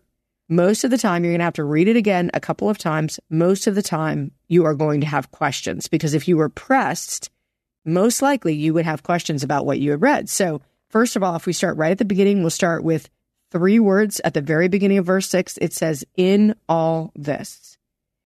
Most 0.52 0.84
of 0.84 0.90
the 0.90 0.98
time, 0.98 1.24
you're 1.24 1.34
going 1.34 1.40
to 1.40 1.46
have 1.46 1.54
to 1.54 1.64
read 1.64 1.88
it 1.88 1.96
again 1.96 2.32
a 2.34 2.40
couple 2.40 2.70
of 2.70 2.80
times. 2.80 3.20
Most 3.30 3.68
of 3.68 3.76
the 3.76 3.84
time, 3.84 4.32
you 4.48 4.66
are 4.66 4.74
going 4.74 5.02
to 5.02 5.08
have 5.08 5.32
questions 5.32 5.88
because 5.88 6.16
if 6.16 6.28
you 6.28 6.38
were 6.38 6.50
pressed, 6.50 7.30
most 7.86 8.24
likely 8.24 8.54
you 8.54 8.74
would 8.74 8.86
have 8.86 9.04
questions 9.04 9.44
about 9.44 9.66
what 9.66 9.80
you 9.80 9.92
had 9.92 10.02
read. 10.02 10.28
So, 10.28 10.62
first 10.90 11.16
of 11.16 11.22
all, 11.22 11.36
if 11.36 11.46
we 11.46 11.54
start 11.54 11.78
right 11.78 11.92
at 11.92 12.00
the 12.00 12.06
beginning, 12.06 12.42
we'll 12.42 12.50
start 12.50 12.84
with 12.84 13.10
three 13.52 13.80
words 13.80 14.20
at 14.24 14.34
the 14.34 14.42
very 14.42 14.68
beginning 14.68 14.98
of 14.98 15.06
verse 15.06 15.28
six. 15.28 15.58
It 15.62 15.74
says, 15.74 16.04
In 16.16 16.56
all 16.68 17.12
this. 17.16 17.78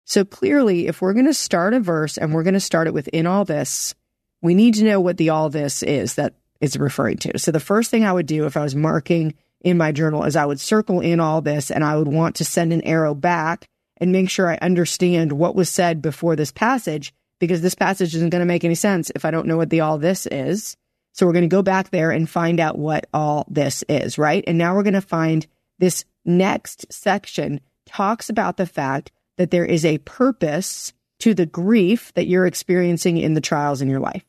So, 0.04 0.26
clearly, 0.26 0.88
if 0.88 1.02
we're 1.02 1.14
going 1.14 1.26
to 1.28 1.34
start 1.34 1.74
a 1.74 1.80
verse 1.80 2.18
and 2.18 2.34
we're 2.34 2.44
going 2.44 2.56
to 2.56 2.60
start 2.60 2.88
it 2.88 2.94
with 2.94 3.08
in 3.10 3.26
all 3.26 3.46
this, 3.46 3.96
we 4.42 4.56
need 4.56 4.76
to 4.76 4.84
know 4.84 5.00
what 5.00 5.18
the 5.18 5.30
all 5.30 5.50
this 5.50 5.84
is 5.84 6.16
that 6.16 6.34
it's 6.60 6.78
referring 6.78 7.18
to. 7.18 7.40
So 7.40 7.52
the 7.52 7.60
first 7.60 7.92
thing 7.92 8.06
I 8.06 8.14
would 8.14 8.26
do 8.26 8.46
if 8.46 8.56
I 8.56 8.64
was 8.64 8.76
marking 8.76 9.34
in 9.62 9.78
my 9.78 9.92
journal 9.92 10.24
is 10.24 10.36
I 10.36 10.46
would 10.46 10.60
circle 10.60 11.02
in 11.02 11.20
all 11.20 11.42
this 11.42 11.72
and 11.72 11.84
I 11.84 11.96
would 11.96 12.08
want 12.08 12.38
to 12.38 12.46
send 12.46 12.74
an 12.74 12.82
arrow 12.82 13.14
back 13.14 13.68
and 13.98 14.12
make 14.12 14.30
sure 14.30 14.50
I 14.50 14.58
understand 14.62 15.32
what 15.32 15.56
was 15.56 15.70
said 15.70 16.02
before 16.02 16.36
this 16.36 16.52
passage 16.52 17.14
because 17.40 17.62
this 17.62 17.76
passage 17.76 18.16
isn't 18.16 18.30
going 18.30 18.42
to 18.42 18.46
make 18.46 18.64
any 18.64 18.76
sense 18.76 19.12
if 19.16 19.26
I 19.26 19.32
don't 19.32 19.48
know 19.48 19.58
what 19.58 19.70
the 19.70 19.82
all 19.82 19.98
this 19.98 20.28
is. 20.28 20.76
So 21.14 21.26
we're 21.26 21.34
going 21.34 21.50
to 21.50 21.56
go 21.56 21.62
back 21.62 21.90
there 21.90 22.12
and 22.12 22.30
find 22.30 22.60
out 22.60 22.78
what 22.78 23.08
all 23.14 23.46
this 23.50 23.84
is, 23.90 24.18
right? 24.18 24.44
And 24.48 24.58
now 24.58 24.76
we're 24.76 24.84
going 24.84 24.94
to 24.94 25.02
find 25.02 25.46
this 25.78 26.06
next 26.26 26.92
section 26.92 27.60
talks 27.86 28.30
about 28.30 28.58
the 28.58 28.66
fact 28.66 29.12
that 29.38 29.52
there 29.52 29.66
is 29.66 29.86
a 29.86 29.98
purpose 30.00 30.94
to 31.20 31.34
the 31.34 31.46
grief 31.46 32.14
that 32.14 32.28
you're 32.28 32.46
experiencing 32.46 33.18
in 33.18 33.34
the 33.34 33.42
trials 33.42 33.82
in 33.82 33.90
your 33.90 34.00
life. 34.00 34.24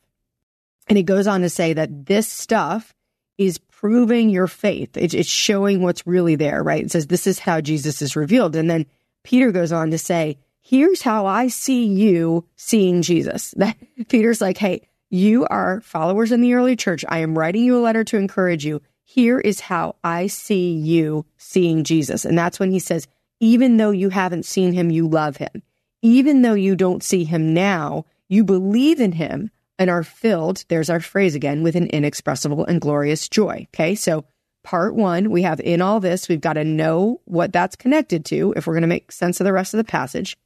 And 0.87 0.97
it 0.97 1.03
goes 1.03 1.27
on 1.27 1.41
to 1.41 1.49
say 1.49 1.73
that 1.73 2.05
this 2.05 2.27
stuff 2.27 2.93
is 3.37 3.57
proving 3.57 4.29
your 4.29 4.47
faith. 4.47 4.95
It's, 4.95 5.27
showing 5.27 5.81
what's 5.81 6.05
really 6.07 6.35
there, 6.35 6.63
right? 6.63 6.83
It 6.83 6.91
says 6.91 7.07
this 7.07 7.27
is 7.27 7.39
how 7.39 7.61
Jesus 7.61 8.01
is 8.01 8.15
revealed. 8.15 8.55
And 8.55 8.69
then 8.69 8.85
Peter 9.23 9.51
goes 9.51 9.71
on 9.71 9.91
to 9.91 9.97
say, 9.97 10.37
here's 10.61 11.01
how 11.01 11.25
I 11.25 11.47
see 11.47 11.85
you 11.85 12.45
seeing 12.55 13.01
Jesus. 13.01 13.53
That 13.57 13.77
Peter's 14.09 14.41
like, 14.41 14.57
hey, 14.57 14.87
you 15.09 15.45
are 15.45 15.81
followers 15.81 16.31
in 16.31 16.41
the 16.41 16.53
early 16.53 16.75
church. 16.75 17.05
I 17.07 17.19
am 17.19 17.37
writing 17.37 17.63
you 17.63 17.77
a 17.77 17.81
letter 17.81 18.03
to 18.05 18.17
encourage 18.17 18.65
you. 18.65 18.81
Here 19.03 19.39
is 19.39 19.59
how 19.59 19.95
I 20.03 20.27
see 20.27 20.73
you 20.73 21.25
seeing 21.37 21.83
Jesus. 21.83 22.25
And 22.25 22.37
that's 22.37 22.59
when 22.59 22.71
he 22.71 22.79
says, 22.79 23.07
even 23.39 23.77
though 23.77 23.91
you 23.91 24.09
haven't 24.09 24.45
seen 24.45 24.73
him, 24.73 24.89
you 24.89 25.07
love 25.07 25.37
him. 25.37 25.61
Even 26.01 26.41
though 26.41 26.53
you 26.53 26.75
don't 26.75 27.03
see 27.03 27.23
him 27.23 27.53
now, 27.53 28.05
you 28.27 28.43
believe 28.43 28.99
in 28.99 29.11
him 29.11 29.51
and 29.83 29.91
are 29.91 30.01
filled, 30.01 30.63
there's 30.69 30.89
our 30.89 31.01
phrase 31.01 31.35
again, 31.35 31.61
with 31.61 31.75
an 31.75 31.87
inexpressible 31.87 32.65
and 32.65 32.79
glorious 32.79 33.27
joy. 33.27 33.67
Okay. 33.73 33.95
So 33.95 34.23
part 34.63 34.95
one, 34.95 35.29
we 35.29 35.41
have 35.41 35.59
in 35.59 35.81
all 35.81 35.99
this, 35.99 36.29
we've 36.29 36.39
got 36.39 36.53
to 36.53 36.63
know 36.63 37.19
what 37.25 37.51
that's 37.51 37.75
connected 37.75 38.23
to 38.25 38.53
if 38.55 38.65
we're 38.65 38.73
going 38.73 38.81
to 38.83 38.87
make 38.87 39.11
sense 39.11 39.41
of 39.41 39.43
the 39.43 39.51
rest 39.51 39.73
of 39.73 39.77
the 39.77 39.83
passage. 39.83 40.37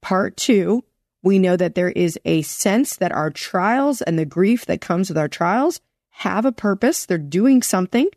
Part 0.00 0.36
two, 0.36 0.84
we 1.24 1.40
know 1.40 1.56
that 1.56 1.74
there 1.74 1.90
is 1.90 2.18
a 2.24 2.42
sense 2.42 2.94
that 2.96 3.10
our 3.10 3.30
trials 3.30 4.00
and 4.00 4.16
the 4.16 4.24
grief 4.24 4.64
that 4.66 4.80
comes 4.80 5.08
with 5.08 5.18
our 5.18 5.28
trials 5.28 5.80
have 6.10 6.44
a 6.44 6.52
purpose. 6.52 7.04
They're 7.04 7.18
doing 7.18 7.62
something. 7.62 8.08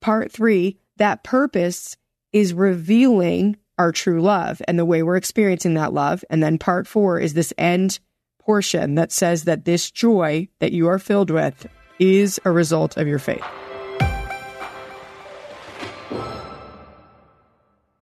Part 0.00 0.32
three, 0.32 0.78
that 0.96 1.22
purpose 1.22 1.98
is 2.32 2.54
revealing 2.54 3.58
our 3.76 3.92
true 3.92 4.22
love 4.22 4.62
and 4.66 4.78
the 4.78 4.86
way 4.86 5.02
we're 5.02 5.16
experiencing 5.16 5.74
that 5.74 5.92
love. 5.92 6.24
And 6.30 6.42
then 6.42 6.56
part 6.56 6.86
four 6.86 7.20
is 7.20 7.34
this 7.34 7.52
end 7.58 8.00
portion 8.48 8.94
that 8.94 9.12
says 9.12 9.44
that 9.44 9.66
this 9.66 9.90
joy 9.90 10.48
that 10.58 10.72
you 10.72 10.88
are 10.88 10.98
filled 10.98 11.28
with 11.28 11.66
is 11.98 12.40
a 12.46 12.50
result 12.50 12.96
of 12.96 13.06
your 13.06 13.18
faith. 13.18 13.44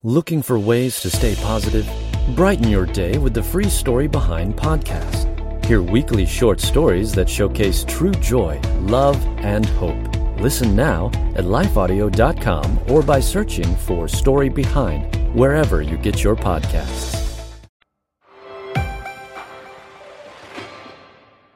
Looking 0.04 0.44
for 0.44 0.60
ways 0.60 1.02
to 1.02 1.10
stay 1.10 1.34
positive? 1.38 1.90
Brighten 2.36 2.68
your 2.68 2.86
day 2.86 3.18
with 3.18 3.34
the 3.34 3.42
Free 3.42 3.70
Story 3.70 4.08
Behind 4.08 4.56
podcast. 4.56 5.26
Hear 5.66 5.82
weekly 5.82 6.28
short 6.28 6.62
stories 6.62 7.12
that 7.14 7.28
showcase 7.28 7.84
true 7.84 8.14
joy, 8.14 8.62
love, 8.82 9.18
and 9.40 9.66
hope. 9.66 10.04
Listen 10.40 10.76
now 10.76 11.08
at 11.34 11.46
lifeaudio.com 11.46 12.82
or 12.88 13.02
by 13.02 13.20
searching 13.20 13.76
for 13.88 14.08
Story 14.08 14.50
Behind 14.50 15.16
wherever 15.34 15.82
you 15.82 15.98
get 15.98 16.24
your 16.24 16.36
podcasts. 16.36 17.25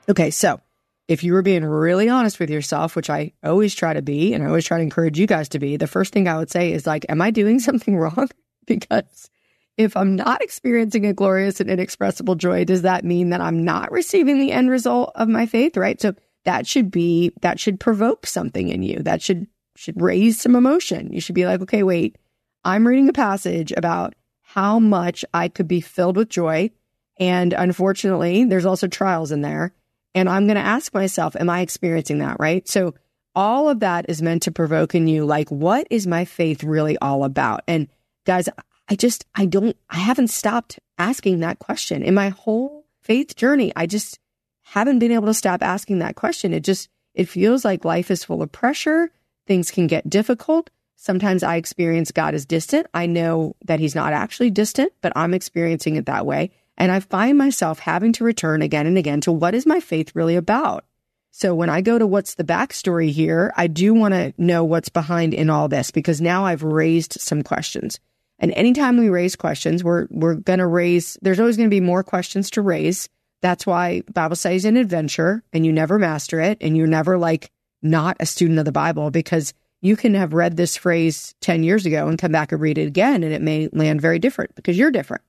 Okay, 0.10 0.32
so 0.32 0.60
if 1.08 1.24
you 1.24 1.34
were 1.34 1.44
being 1.44 1.64
really 1.64 2.10
honest 2.10 2.40
with 2.40 2.50
yourself, 2.50 2.96
which 2.96 3.12
I 3.12 3.34
always 3.44 3.76
try 3.76 3.94
to 3.94 4.02
be, 4.02 4.34
and 4.34 4.44
I 4.44 4.48
always 4.48 4.66
try 4.66 4.78
to 4.78 4.84
encourage 4.84 5.20
you 5.20 5.28
guys 5.28 5.50
to 5.50 5.60
be, 5.60 5.78
the 5.78 5.88
first 5.88 6.12
thing 6.12 6.28
I 6.28 6.38
would 6.38 6.50
say 6.50 6.74
is 6.74 6.88
like, 6.88 7.06
am 7.10 7.22
I 7.22 7.30
doing 7.30 7.60
something 7.60 7.96
wrong? 7.96 8.30
because 8.66 9.30
if 9.78 9.96
I'm 9.96 10.16
not 10.16 10.42
experiencing 10.42 11.06
a 11.06 11.14
glorious 11.14 11.60
and 11.60 11.70
inexpressible 11.70 12.36
joy, 12.36 12.66
does 12.66 12.82
that 12.82 13.06
mean 13.06 13.30
that 13.30 13.40
I'm 13.40 13.64
not 13.64 13.92
receiving 13.92 14.40
the 14.40 14.52
end 14.52 14.72
result 14.72 15.12
of 15.16 15.30
my 15.30 15.46
faith? 15.46 15.78
Right. 15.78 16.02
So 16.02 16.16
that 16.44 16.66
should 16.66 16.90
be, 16.90 17.32
that 17.42 17.60
should 17.60 17.80
provoke 17.80 18.26
something 18.26 18.70
in 18.70 18.82
you. 18.82 19.00
That 19.04 19.22
should, 19.22 19.48
should 19.76 20.02
raise 20.02 20.42
some 20.42 20.56
emotion. 20.56 21.14
You 21.14 21.22
should 21.22 21.36
be 21.36 21.46
like, 21.46 21.62
okay, 21.62 21.84
wait, 21.84 22.18
I'm 22.66 22.88
reading 22.88 23.10
a 23.10 23.14
passage 23.14 23.72
about 23.78 24.16
how 24.42 24.80
much 24.80 25.24
I 25.34 25.50
could 25.50 25.68
be 25.68 25.82
filled 25.82 26.18
with 26.18 26.30
joy. 26.30 26.72
And 27.18 27.54
unfortunately, 27.54 28.46
there's 28.46 28.66
also 28.66 28.88
trials 28.88 29.32
in 29.32 29.42
there. 29.42 29.74
And 30.16 30.28
I'm 30.28 30.48
going 30.48 30.56
to 30.56 30.62
ask 30.62 30.94
myself, 30.94 31.36
am 31.36 31.50
I 31.50 31.62
experiencing 31.62 32.20
that? 32.20 32.38
Right. 32.40 32.68
So 32.68 32.96
all 33.36 33.70
of 33.70 33.80
that 33.82 34.06
is 34.10 34.22
meant 34.22 34.44
to 34.44 34.52
provoke 34.52 34.96
in 34.96 35.08
you, 35.08 35.26
like, 35.26 35.50
what 35.50 35.88
is 35.90 36.08
my 36.08 36.26
faith 36.26 36.64
really 36.64 36.98
all 36.98 37.24
about? 37.24 37.62
And 37.68 37.88
guys, 38.26 38.50
I 38.88 38.96
just, 38.96 39.26
I 39.36 39.46
don't, 39.46 39.78
I 39.90 39.98
haven't 39.98 40.30
stopped 40.30 40.80
asking 40.98 41.40
that 41.40 41.60
question 41.60 42.02
in 42.02 42.16
my 42.16 42.30
whole 42.30 42.86
faith 43.02 43.36
journey. 43.36 43.72
I 43.76 43.86
just 43.86 44.20
haven't 44.62 45.00
been 45.00 45.12
able 45.12 45.28
to 45.28 45.34
stop 45.34 45.62
asking 45.62 46.00
that 46.00 46.16
question. 46.16 46.54
It 46.54 46.64
just, 46.64 46.90
it 47.14 47.30
feels 47.30 47.64
like 47.64 47.86
life 47.86 48.10
is 48.10 48.24
full 48.24 48.42
of 48.42 48.52
pressure. 48.52 49.12
Things 49.46 49.72
can 49.72 49.88
get 49.88 50.10
difficult. 50.10 50.70
Sometimes 50.96 51.44
I 51.44 51.56
experience 51.56 52.12
God 52.12 52.34
as 52.34 52.46
distant. 52.46 52.88
I 52.94 53.06
know 53.06 53.56
that 53.66 53.80
he's 53.80 53.96
not 53.96 54.12
actually 54.12 54.50
distant, 54.50 54.92
but 55.02 55.14
I'm 55.16 55.34
experiencing 55.34 55.96
it 55.96 56.08
that 56.08 56.26
way. 56.26 56.52
And 56.80 56.94
I 56.94 57.02
find 57.02 57.38
myself 57.38 57.80
having 57.80 58.14
to 58.14 58.24
return 58.24 58.62
again 58.62 58.88
and 58.88 58.98
again 58.98 59.20
to 59.22 59.32
what 59.32 59.54
is 59.54 59.66
my 59.66 59.82
faith 59.82 60.16
really 60.16 60.38
about? 60.38 60.86
So 61.32 61.54
when 61.54 61.70
I 61.70 61.82
go 61.82 62.00
to 62.00 62.08
what's 62.08 62.36
the 62.36 62.44
backstory 62.44 63.12
here, 63.12 63.54
I 63.56 63.68
do 63.68 63.94
want 63.94 64.14
to 64.14 64.34
know 64.38 64.64
what's 64.64 64.90
behind 64.90 65.34
in 65.34 65.50
all 65.50 65.68
this 65.68 65.92
because 65.92 66.22
now 66.22 66.46
I've 66.46 66.64
raised 66.64 67.20
some 67.20 67.44
questions. 67.44 68.00
And 68.40 68.54
anytime 68.54 68.98
we 68.98 69.10
raise 69.10 69.36
questions, 69.36 69.84
we're 69.84 70.08
we're 70.10 70.36
going 70.36 70.60
to 70.60 70.66
raise 70.66 71.18
there's 71.22 71.40
always 71.40 71.58
going 71.58 71.70
to 71.70 71.76
be 71.76 71.82
more 71.82 72.04
questions 72.04 72.50
to 72.52 72.62
raise. 72.62 73.10
That's 73.42 73.66
why 73.66 74.02
Bible 74.14 74.38
study 74.38 74.56
is 74.56 74.66
an 74.66 74.78
adventure 74.78 75.44
and 75.54 75.66
you 75.66 75.72
never 75.72 76.00
master 76.00 76.40
it 76.40 76.58
and 76.62 76.76
you're 76.76 76.88
never 76.88 77.18
like 77.18 77.52
not 77.82 78.18
a 78.20 78.26
student 78.26 78.60
of 78.60 78.66
the 78.66 78.72
Bible 78.72 79.12
because 79.12 79.54
you 79.82 79.96
can 79.96 80.14
have 80.14 80.34
read 80.34 80.58
this 80.58 80.76
phrase 80.76 81.36
10 81.42 81.64
years 81.64 81.86
ago 81.86 82.08
and 82.08 82.18
come 82.18 82.32
back 82.32 82.52
and 82.52 82.60
read 82.62 82.78
it 82.78 82.88
again 82.88 83.24
and 83.24 83.34
it 83.34 83.42
may 83.42 83.70
land 83.72 84.02
very 84.02 84.20
different 84.20 84.56
because 84.56 84.78
you're 84.78 84.92
different. 84.92 85.24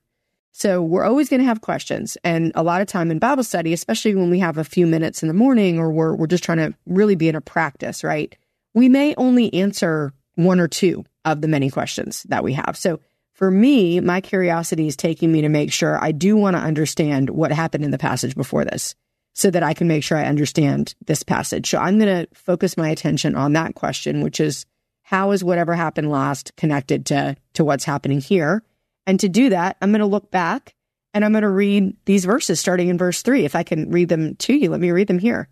So 0.51 0.81
we're 0.81 1.05
always 1.05 1.29
going 1.29 1.39
to 1.39 1.45
have 1.45 1.61
questions. 1.61 2.17
And 2.23 2.51
a 2.55 2.63
lot 2.63 2.81
of 2.81 2.87
time 2.87 3.09
in 3.09 3.19
Bible 3.19 3.43
study, 3.43 3.73
especially 3.73 4.15
when 4.15 4.29
we 4.29 4.39
have 4.39 4.57
a 4.57 4.63
few 4.63 4.85
minutes 4.85 5.21
in 5.21 5.27
the 5.27 5.33
morning 5.33 5.79
or 5.79 5.91
we're, 5.91 6.15
we're 6.15 6.27
just 6.27 6.43
trying 6.43 6.57
to 6.57 6.73
really 6.85 7.15
be 7.15 7.29
in 7.29 7.35
a 7.35 7.41
practice, 7.41 8.03
right? 8.03 8.35
We 8.73 8.89
may 8.89 9.15
only 9.15 9.53
answer 9.53 10.13
one 10.35 10.59
or 10.59 10.67
two 10.67 11.05
of 11.25 11.41
the 11.41 11.47
many 11.47 11.69
questions 11.69 12.23
that 12.23 12.43
we 12.43 12.53
have. 12.53 12.77
So 12.77 12.99
for 13.33 13.49
me, 13.49 13.99
my 13.99 14.21
curiosity 14.21 14.87
is 14.87 14.95
taking 14.95 15.31
me 15.31 15.41
to 15.41 15.49
make 15.49 15.71
sure 15.71 16.03
I 16.03 16.11
do 16.11 16.35
want 16.35 16.55
to 16.55 16.61
understand 16.61 17.29
what 17.29 17.51
happened 17.51 17.83
in 17.83 17.91
the 17.91 17.97
passage 17.97 18.35
before 18.35 18.65
this 18.65 18.95
so 19.33 19.49
that 19.49 19.63
I 19.63 19.73
can 19.73 19.87
make 19.87 20.03
sure 20.03 20.17
I 20.17 20.25
understand 20.25 20.93
this 21.05 21.23
passage. 21.23 21.69
So 21.69 21.77
I'm 21.77 21.97
going 21.97 22.25
to 22.25 22.35
focus 22.35 22.77
my 22.77 22.89
attention 22.89 23.35
on 23.35 23.53
that 23.53 23.75
question, 23.75 24.21
which 24.21 24.39
is 24.39 24.65
how 25.01 25.31
is 25.31 25.43
whatever 25.43 25.73
happened 25.73 26.11
last 26.11 26.55
connected 26.55 27.05
to, 27.07 27.35
to 27.53 27.63
what's 27.63 27.83
happening 27.83 28.19
here? 28.19 28.63
And 29.05 29.19
to 29.19 29.29
do 29.29 29.49
that, 29.49 29.77
I'm 29.81 29.91
going 29.91 29.99
to 29.99 30.05
look 30.05 30.31
back 30.31 30.75
and 31.13 31.25
I'm 31.25 31.31
going 31.31 31.41
to 31.41 31.49
read 31.49 31.95
these 32.05 32.25
verses 32.25 32.59
starting 32.59 32.89
in 32.89 32.97
verse 32.97 33.21
three. 33.21 33.45
If 33.45 33.55
I 33.55 33.63
can 33.63 33.89
read 33.89 34.09
them 34.09 34.35
to 34.35 34.53
you, 34.53 34.69
let 34.69 34.79
me 34.79 34.91
read 34.91 35.07
them 35.07 35.19
here. 35.19 35.49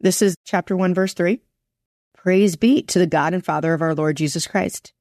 This 0.00 0.22
is 0.22 0.36
chapter 0.44 0.76
one, 0.76 0.94
verse 0.94 1.14
three. 1.14 1.40
Praise 2.16 2.56
be 2.56 2.82
to 2.82 2.98
the 2.98 3.06
God 3.06 3.34
and 3.34 3.44
Father 3.44 3.74
of 3.74 3.82
our 3.82 3.94
Lord 3.94 4.16
Jesus 4.16 4.46
Christ. 4.46 4.92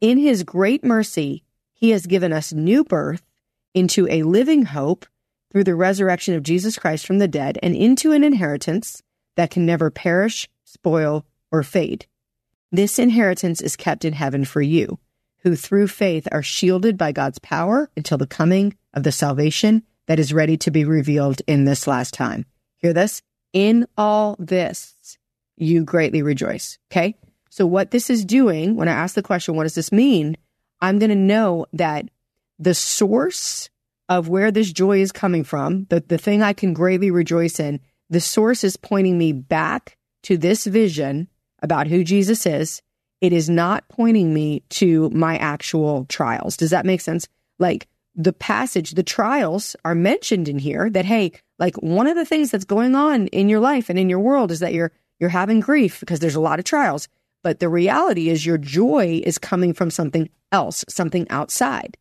In 0.00 0.18
his 0.18 0.42
great 0.42 0.84
mercy, 0.84 1.44
he 1.72 1.90
has 1.90 2.06
given 2.06 2.32
us 2.32 2.52
new 2.52 2.84
birth 2.84 3.22
into 3.74 4.08
a 4.08 4.22
living 4.22 4.64
hope 4.64 5.06
through 5.50 5.64
the 5.64 5.74
resurrection 5.74 6.34
of 6.34 6.42
Jesus 6.42 6.78
Christ 6.78 7.06
from 7.06 7.18
the 7.18 7.28
dead 7.28 7.58
and 7.62 7.74
into 7.74 8.12
an 8.12 8.22
inheritance 8.22 9.02
that 9.36 9.50
can 9.50 9.64
never 9.64 9.90
perish, 9.90 10.48
spoil, 10.64 11.24
or 11.50 11.62
fade. 11.62 12.06
This 12.70 12.98
inheritance 12.98 13.60
is 13.60 13.76
kept 13.76 14.04
in 14.04 14.12
heaven 14.12 14.44
for 14.44 14.60
you 14.60 14.98
who 15.42 15.54
through 15.54 15.88
faith 15.88 16.26
are 16.32 16.42
shielded 16.42 16.98
by 16.98 17.12
God's 17.12 17.38
power 17.38 17.90
until 17.96 18.18
the 18.18 18.26
coming 18.26 18.76
of 18.94 19.02
the 19.02 19.12
salvation 19.12 19.82
that 20.06 20.18
is 20.18 20.32
ready 20.32 20.56
to 20.56 20.70
be 20.70 20.84
revealed 20.84 21.42
in 21.46 21.64
this 21.64 21.86
last 21.86 22.14
time. 22.14 22.44
Hear 22.78 22.92
this? 22.92 23.22
In 23.52 23.86
all 23.96 24.36
this, 24.38 25.18
you 25.56 25.84
greatly 25.84 26.22
rejoice. 26.22 26.78
Okay. 26.90 27.16
So 27.50 27.66
what 27.66 27.90
this 27.90 28.10
is 28.10 28.24
doing, 28.24 28.76
when 28.76 28.88
I 28.88 28.92
ask 28.92 29.14
the 29.14 29.22
question, 29.22 29.56
what 29.56 29.64
does 29.64 29.74
this 29.74 29.92
mean? 29.92 30.36
I'm 30.80 30.98
going 30.98 31.10
to 31.10 31.16
know 31.16 31.66
that 31.72 32.08
the 32.58 32.74
source 32.74 33.68
of 34.08 34.28
where 34.28 34.50
this 34.50 34.72
joy 34.72 35.00
is 35.00 35.12
coming 35.12 35.44
from, 35.44 35.86
the, 35.90 36.00
the 36.00 36.18
thing 36.18 36.42
I 36.42 36.52
can 36.52 36.72
greatly 36.72 37.10
rejoice 37.10 37.60
in, 37.60 37.80
the 38.10 38.20
source 38.20 38.64
is 38.64 38.76
pointing 38.76 39.18
me 39.18 39.32
back 39.32 39.96
to 40.22 40.36
this 40.36 40.66
vision 40.66 41.28
about 41.62 41.86
who 41.86 42.04
Jesus 42.04 42.46
is 42.46 42.82
it 43.20 43.32
is 43.32 43.48
not 43.48 43.88
pointing 43.88 44.32
me 44.32 44.62
to 44.70 45.10
my 45.10 45.36
actual 45.38 46.06
trials. 46.08 46.56
Does 46.56 46.70
that 46.70 46.86
make 46.86 47.00
sense? 47.00 47.28
Like 47.58 47.88
the 48.14 48.32
passage, 48.32 48.92
the 48.92 49.02
trials 49.02 49.76
are 49.84 49.94
mentioned 49.94 50.48
in 50.48 50.58
here 50.58 50.90
that, 50.90 51.04
hey, 51.04 51.32
like 51.58 51.76
one 51.76 52.06
of 52.06 52.16
the 52.16 52.24
things 52.24 52.50
that's 52.50 52.64
going 52.64 52.94
on 52.94 53.26
in 53.28 53.48
your 53.48 53.60
life 53.60 53.88
and 53.90 53.98
in 53.98 54.08
your 54.08 54.20
world 54.20 54.50
is 54.50 54.60
that 54.60 54.74
you're, 54.74 54.92
you're 55.18 55.30
having 55.30 55.60
grief 55.60 56.00
because 56.00 56.20
there's 56.20 56.34
a 56.34 56.40
lot 56.40 56.58
of 56.58 56.64
trials. 56.64 57.08
But 57.42 57.60
the 57.60 57.68
reality 57.68 58.28
is 58.28 58.44
your 58.44 58.58
joy 58.58 59.22
is 59.24 59.38
coming 59.38 59.72
from 59.72 59.90
something 59.90 60.28
else, 60.50 60.84
something 60.88 61.28
outside. 61.30 61.96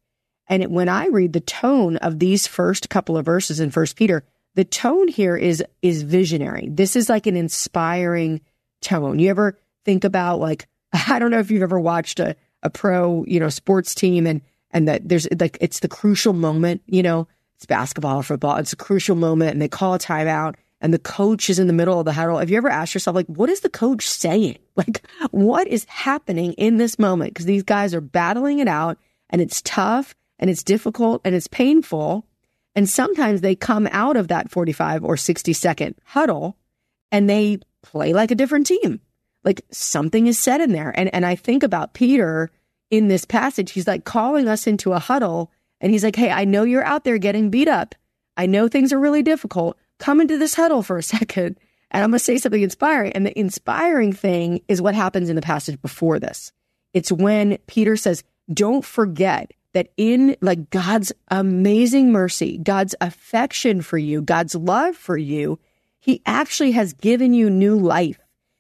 And 0.48 0.64
it, 0.64 0.72
when 0.72 0.90
I 0.90 1.08
read 1.08 1.34
the 1.34 1.40
tone 1.40 1.98
of 1.98 2.20
these 2.20 2.48
first 2.48 2.90
couple 2.90 3.18
of 3.18 3.26
verses 3.26 3.60
in 3.60 3.72
First 3.72 3.96
Peter, 3.96 4.24
the 4.56 4.66
tone 4.66 5.08
here 5.08 5.38
is 5.38 5.64
is 5.84 6.02
visionary. 6.02 6.68
This 6.72 6.96
is 6.96 7.10
like 7.10 7.28
an 7.28 7.36
inspiring 7.36 8.42
tone. 8.82 9.20
You 9.20 9.30
ever 9.30 9.60
think 9.86 10.04
about 10.04 10.40
like 10.40 10.68
I 11.08 11.20
don't 11.20 11.32
know 11.32 11.40
if 11.40 11.52
you've 11.52 11.64
ever 11.64 11.80
watched 11.80 12.20
a, 12.20 12.36
a 12.64 12.70
pro, 12.70 13.24
you 13.28 13.40
know, 13.40 13.50
sports 13.50 13.96
team 13.96 14.26
and 14.26 14.42
and 14.72 14.88
that 14.88 15.08
there's 15.08 15.28
like 15.40 15.58
it's 15.62 15.80
the 15.80 15.88
crucial 15.88 16.34
moment, 16.34 16.82
you 16.88 17.02
know, 17.04 17.28
it's 17.56 17.66
basketball 17.66 18.18
or 18.18 18.24
football, 18.24 18.58
it's 18.58 18.74
a 18.74 18.78
crucial 18.78 19.16
moment 19.16 19.52
and 19.52 19.62
they 19.62 19.70
call 19.70 19.94
a 19.94 20.00
timeout 20.00 20.56
and 20.80 20.94
the 20.94 21.00
coach 21.00 21.50
is 21.50 21.60
in 21.60 21.68
the 21.68 21.74
middle 21.74 22.00
of 22.00 22.06
the 22.06 22.14
huddle. 22.14 22.38
Have 22.38 22.50
you 22.50 22.58
ever 22.58 22.70
asked 22.70 22.94
yourself, 22.94 23.16
like, 23.16 23.28
what 23.28 23.50
is 23.50 23.62
the 23.62 23.70
coach 23.70 24.08
saying? 24.08 24.58
Like, 24.78 25.08
what 25.32 25.68
is 25.68 25.86
happening 25.86 26.54
in 26.54 26.78
this 26.78 27.00
moment? 27.00 27.34
Because 27.34 27.48
these 27.48 27.64
guys 27.64 27.96
are 27.96 28.02
battling 28.02 28.60
it 28.60 28.68
out 28.68 29.00
and 29.32 29.42
it's 29.42 29.60
tough 29.64 30.14
and 30.38 30.52
it's 30.52 30.64
difficult 30.64 31.20
and 31.26 31.34
it's 31.34 31.48
painful. 31.48 32.28
And 32.76 32.88
sometimes 32.88 33.42
they 33.42 33.56
come 33.56 33.88
out 33.92 34.18
of 34.18 34.28
that 34.28 34.52
45 34.52 35.04
or 35.04 35.18
60 35.18 35.52
second 35.54 35.96
huddle 36.04 36.58
and 37.12 37.28
they 37.28 37.58
play 37.82 38.14
like 38.14 38.30
a 38.30 38.36
different 38.36 38.68
team. 38.68 39.02
Like 39.48 39.62
something 39.72 40.28
is 40.28 40.38
said 40.38 40.60
in 40.60 40.74
there. 40.74 40.94
And, 40.94 41.14
and 41.16 41.26
I 41.26 41.36
think 41.36 41.64
about 41.64 41.94
Peter 41.94 42.52
in 42.92 43.08
this 43.08 43.24
passage. 43.24 43.72
He's 43.72 43.88
like 43.88 44.04
calling 44.04 44.50
us 44.50 44.68
into 44.68 44.92
a 44.92 45.00
huddle 45.00 45.54
and 45.80 45.90
he's 45.90 46.04
like, 46.04 46.18
Hey, 46.18 46.32
I 46.32 46.44
know 46.44 46.64
you're 46.64 46.84
out 46.84 47.06
there 47.06 47.18
getting 47.18 47.50
beat 47.50 47.70
up. 47.70 47.96
I 48.36 48.46
know 48.46 48.68
things 48.68 48.92
are 48.92 49.00
really 49.00 49.24
difficult. 49.24 49.78
Come 50.00 50.20
into 50.20 50.38
this 50.38 50.54
huddle 50.54 50.84
for 50.84 50.98
a 50.98 51.04
second. 51.16 51.58
And 51.92 52.04
I'm 52.04 52.12
going 52.12 52.20
to 52.20 52.26
say 52.26 52.38
something 52.38 52.62
inspiring. 52.62 53.14
And 53.14 53.26
the 53.26 53.40
inspiring 53.40 54.12
thing 54.12 54.60
is 54.68 54.82
what 54.82 54.96
happens 54.96 55.30
in 55.30 55.38
the 55.38 55.42
passage 55.42 55.82
before 55.82 56.20
this. 56.20 56.52
It's 56.94 57.10
when 57.10 57.58
Peter 57.68 57.96
says, 57.96 58.26
Don't 58.54 58.84
forget 58.84 59.54
that 59.72 59.94
in 59.96 60.36
like 60.42 60.70
God's 60.72 61.14
amazing 61.30 62.12
mercy, 62.12 62.58
God's 62.58 62.96
affection 63.00 63.82
for 63.82 63.98
you, 63.98 64.22
God's 64.22 64.56
love 64.56 64.98
for 64.98 65.18
you, 65.18 65.58
He 66.02 66.22
actually 66.26 66.72
has 66.72 66.92
given 66.92 67.34
you 67.34 67.50
new 67.50 67.78
life. 67.78 68.20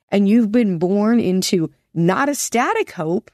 And 0.09 0.27
you've 0.27 0.51
been 0.51 0.79
born 0.79 1.19
into 1.19 1.71
not 1.93 2.29
a 2.29 2.35
static 2.35 2.91
hope, 2.91 3.31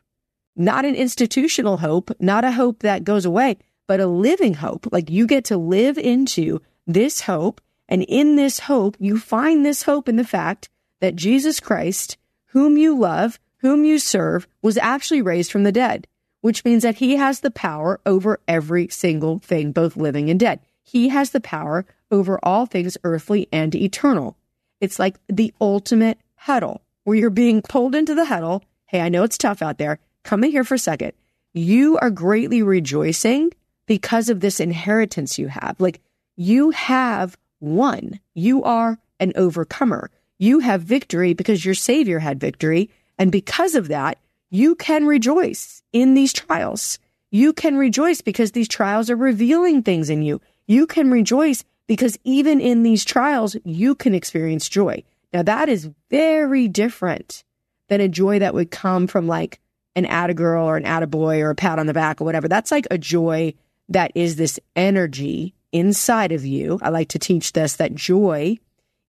not 0.56 0.86
an 0.86 0.96
institutional 0.96 1.77
hope, 1.77 2.12
not 2.20 2.44
a 2.44 2.51
hope 2.51 2.80
that 2.80 3.03
goes 3.03 3.25
away, 3.25 3.58
but 3.88 4.00
a 4.00 4.08
living 4.08 4.56
hope. 4.56 4.88
Like 4.92 5.10
you 5.10 5.27
get 5.27 5.46
to 5.46 5.58
live 5.58 5.98
into 5.98 6.62
this 6.88 7.22
hope. 7.22 7.62
And 7.89 8.03
in 8.03 8.36
this 8.36 8.60
hope, 8.60 8.96
you 9.00 9.20
find 9.20 9.65
this 9.65 9.84
hope 9.84 10.08
in 10.08 10.15
the 10.15 10.24
fact 10.24 10.70
that 11.01 11.15
Jesus 11.15 11.60
Christ, 11.60 12.18
whom 12.48 12.77
you 12.77 12.98
love, 12.98 13.39
whom 13.58 13.84
you 13.84 14.00
serve, 14.00 14.48
was 14.62 14.77
actually 14.77 15.22
raised 15.22 15.51
from 15.51 15.63
the 15.63 15.72
dead 15.72 16.08
which 16.44 16.65
means 16.65 16.84
that 16.84 16.96
he 16.96 17.15
has 17.15 17.39
the 17.39 17.50
power 17.50 18.01
over 18.06 18.38
every 18.50 18.89
single 18.89 19.39
thing, 19.39 19.72
both 19.72 19.96
living 19.96 20.30
and 20.30 20.38
dead. 20.38 20.60
He 20.84 21.08
has 21.08 21.30
the 21.30 21.39
power 21.39 21.86
over 22.12 22.38
all 22.44 22.65
things 22.65 22.98
earthly 23.06 23.48
and 23.53 23.74
eternal. 23.74 24.36
It's 24.82 25.00
like 25.00 25.15
the 25.30 25.53
ultimate 25.62 26.20
huddle 26.43 26.81
where 27.05 27.15
you're 27.15 27.29
being 27.29 27.62
pulled 27.62 27.95
into 27.95 28.13
the 28.13 28.25
huddle. 28.25 28.63
Hey, 28.88 29.00
I 29.00 29.09
know 29.09 29.23
it's 29.23 29.38
tough 29.38 29.62
out 29.62 29.77
there. 29.77 30.00
Come 30.23 30.43
in 30.43 30.51
here 30.51 30.65
for 30.65 30.75
a 30.75 30.79
second. 30.79 31.13
You 31.53 31.97
are 32.00 32.09
greatly 32.09 32.62
rejoicing 32.62 33.51
because 33.85 34.27
of 34.29 34.41
this 34.41 34.59
inheritance 34.59 35.39
you 35.39 35.47
have. 35.47 35.75
Like 35.79 36.01
you 36.35 36.71
have 36.71 37.38
won. 37.62 38.19
You 38.33 38.62
are 38.63 39.00
an 39.21 39.31
overcomer. 39.35 40.12
You 40.38 40.59
have 40.59 40.81
victory 40.81 41.33
because 41.33 41.63
your 41.63 41.75
Savior 41.75 42.19
had 42.19 42.41
victory. 42.41 42.89
And 43.17 43.31
because 43.31 43.75
of 43.75 43.88
that, 43.88 44.17
you 44.50 44.75
can 44.75 45.05
rejoice 45.05 45.81
in 45.93 46.13
these 46.13 46.33
trials. 46.33 47.00
You 47.31 47.53
can 47.53 47.77
rejoice 47.77 48.19
because 48.19 48.51
these 48.51 48.67
trials 48.67 49.09
are 49.09 49.15
revealing 49.15 49.81
things 49.81 50.09
in 50.09 50.21
you. 50.21 50.41
You 50.67 50.88
can 50.88 51.09
rejoice 51.09 51.63
because 51.87 52.18
even 52.25 52.59
in 52.59 52.83
these 52.83 53.05
trials, 53.05 53.55
you 53.63 53.96
can 53.96 54.13
experience 54.13 54.68
joy. 54.68 55.03
Now 55.33 55.43
that 55.43 55.69
is 55.69 55.89
very 56.09 56.67
different 56.67 57.43
than 57.89 58.01
a 58.01 58.07
joy 58.07 58.39
that 58.39 58.53
would 58.53 58.72
come 58.72 59.07
from 59.07 59.27
like 59.27 59.59
an 59.96 60.05
atta 60.05 60.33
girl 60.33 60.67
or 60.67 60.77
an 60.77 60.85
atta 60.85 61.07
boy 61.07 61.41
or 61.41 61.50
a 61.50 61.55
pat 61.55 61.79
on 61.79 61.87
the 61.87 61.93
back 61.93 62.22
or 62.22 62.25
whatever. 62.25 62.48
That's 62.48 62.72
like 62.72 62.87
a 62.89 62.98
joy 62.98 63.53
that 63.89 64.11
is 64.15 64.35
this 64.35 64.59
energy 64.75 65.53
inside 65.72 66.31
of 66.31 66.46
you. 66.46 66.79
I 66.81 66.89
like 66.89 67.09
to 67.09 67.19
teach 67.19 67.53
this 67.53 67.75
that 67.75 67.96
joy 67.96 68.57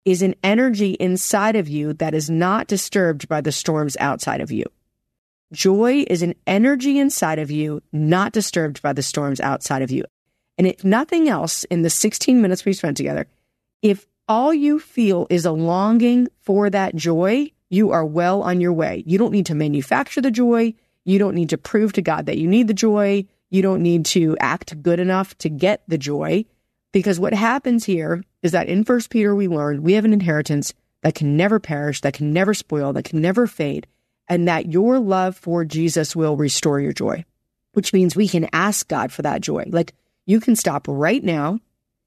is 0.05 0.21
an 0.21 0.35
energy 0.43 0.91
inside 0.93 1.55
of 1.55 1.67
you 1.67 1.93
that 1.93 2.13
is 2.13 2.29
not 2.29 2.67
disturbed 2.67 3.27
by 3.27 3.41
the 3.41 3.51
storms 3.51 3.97
outside 3.99 4.41
of 4.41 4.51
you. 4.51 4.65
Joy 5.53 6.05
is 6.07 6.21
an 6.21 6.33
energy 6.47 6.97
inside 6.97 7.37
of 7.37 7.51
you, 7.51 7.81
not 7.91 8.31
disturbed 8.31 8.81
by 8.81 8.93
the 8.93 9.03
storms 9.03 9.39
outside 9.41 9.81
of 9.81 9.91
you. 9.91 10.05
And 10.57 10.65
if 10.65 10.83
nothing 10.83 11.27
else, 11.27 11.65
in 11.65 11.81
the 11.81 11.89
16 11.89 12.41
minutes 12.41 12.63
we 12.63 12.73
spent 12.73 12.97
together, 12.97 13.27
if 13.81 14.07
all 14.31 14.53
you 14.53 14.79
feel 14.79 15.27
is 15.29 15.43
a 15.43 15.51
longing 15.51 16.25
for 16.39 16.69
that 16.69 16.95
joy, 16.95 17.51
you 17.69 17.91
are 17.91 18.05
well 18.05 18.41
on 18.43 18.61
your 18.61 18.71
way. 18.71 19.03
You 19.05 19.17
don't 19.17 19.33
need 19.33 19.47
to 19.47 19.55
manufacture 19.55 20.21
the 20.21 20.31
joy. 20.31 20.73
You 21.03 21.19
don't 21.19 21.35
need 21.35 21.49
to 21.49 21.57
prove 21.57 21.91
to 21.93 22.01
God 22.01 22.27
that 22.27 22.37
you 22.37 22.47
need 22.47 22.69
the 22.69 22.73
joy. 22.73 23.25
You 23.49 23.61
don't 23.61 23.81
need 23.81 24.05
to 24.05 24.37
act 24.39 24.81
good 24.81 25.01
enough 25.01 25.37
to 25.39 25.49
get 25.49 25.83
the 25.89 25.97
joy. 25.97 26.45
Because 26.93 27.19
what 27.19 27.33
happens 27.33 27.83
here 27.83 28.23
is 28.41 28.53
that 28.53 28.69
in 28.69 28.85
First 28.85 29.09
Peter, 29.09 29.35
we 29.35 29.49
learned 29.49 29.81
we 29.81 29.93
have 29.93 30.05
an 30.05 30.13
inheritance 30.13 30.73
that 31.01 31.13
can 31.13 31.35
never 31.35 31.59
perish, 31.59 31.99
that 31.99 32.13
can 32.13 32.31
never 32.31 32.53
spoil, 32.53 32.93
that 32.93 33.03
can 33.03 33.19
never 33.19 33.47
fade 33.47 33.85
and 34.29 34.47
that 34.47 34.71
your 34.71 34.97
love 34.97 35.35
for 35.35 35.65
Jesus 35.65 36.15
will 36.15 36.37
restore 36.37 36.79
your 36.79 36.93
joy, 36.93 37.25
which 37.73 37.91
means 37.91 38.15
we 38.15 38.29
can 38.29 38.47
ask 38.53 38.87
God 38.87 39.11
for 39.11 39.23
that 39.23 39.41
joy. 39.41 39.65
Like 39.67 39.93
you 40.25 40.39
can 40.39 40.55
stop 40.55 40.87
right 40.87 41.21
now, 41.21 41.59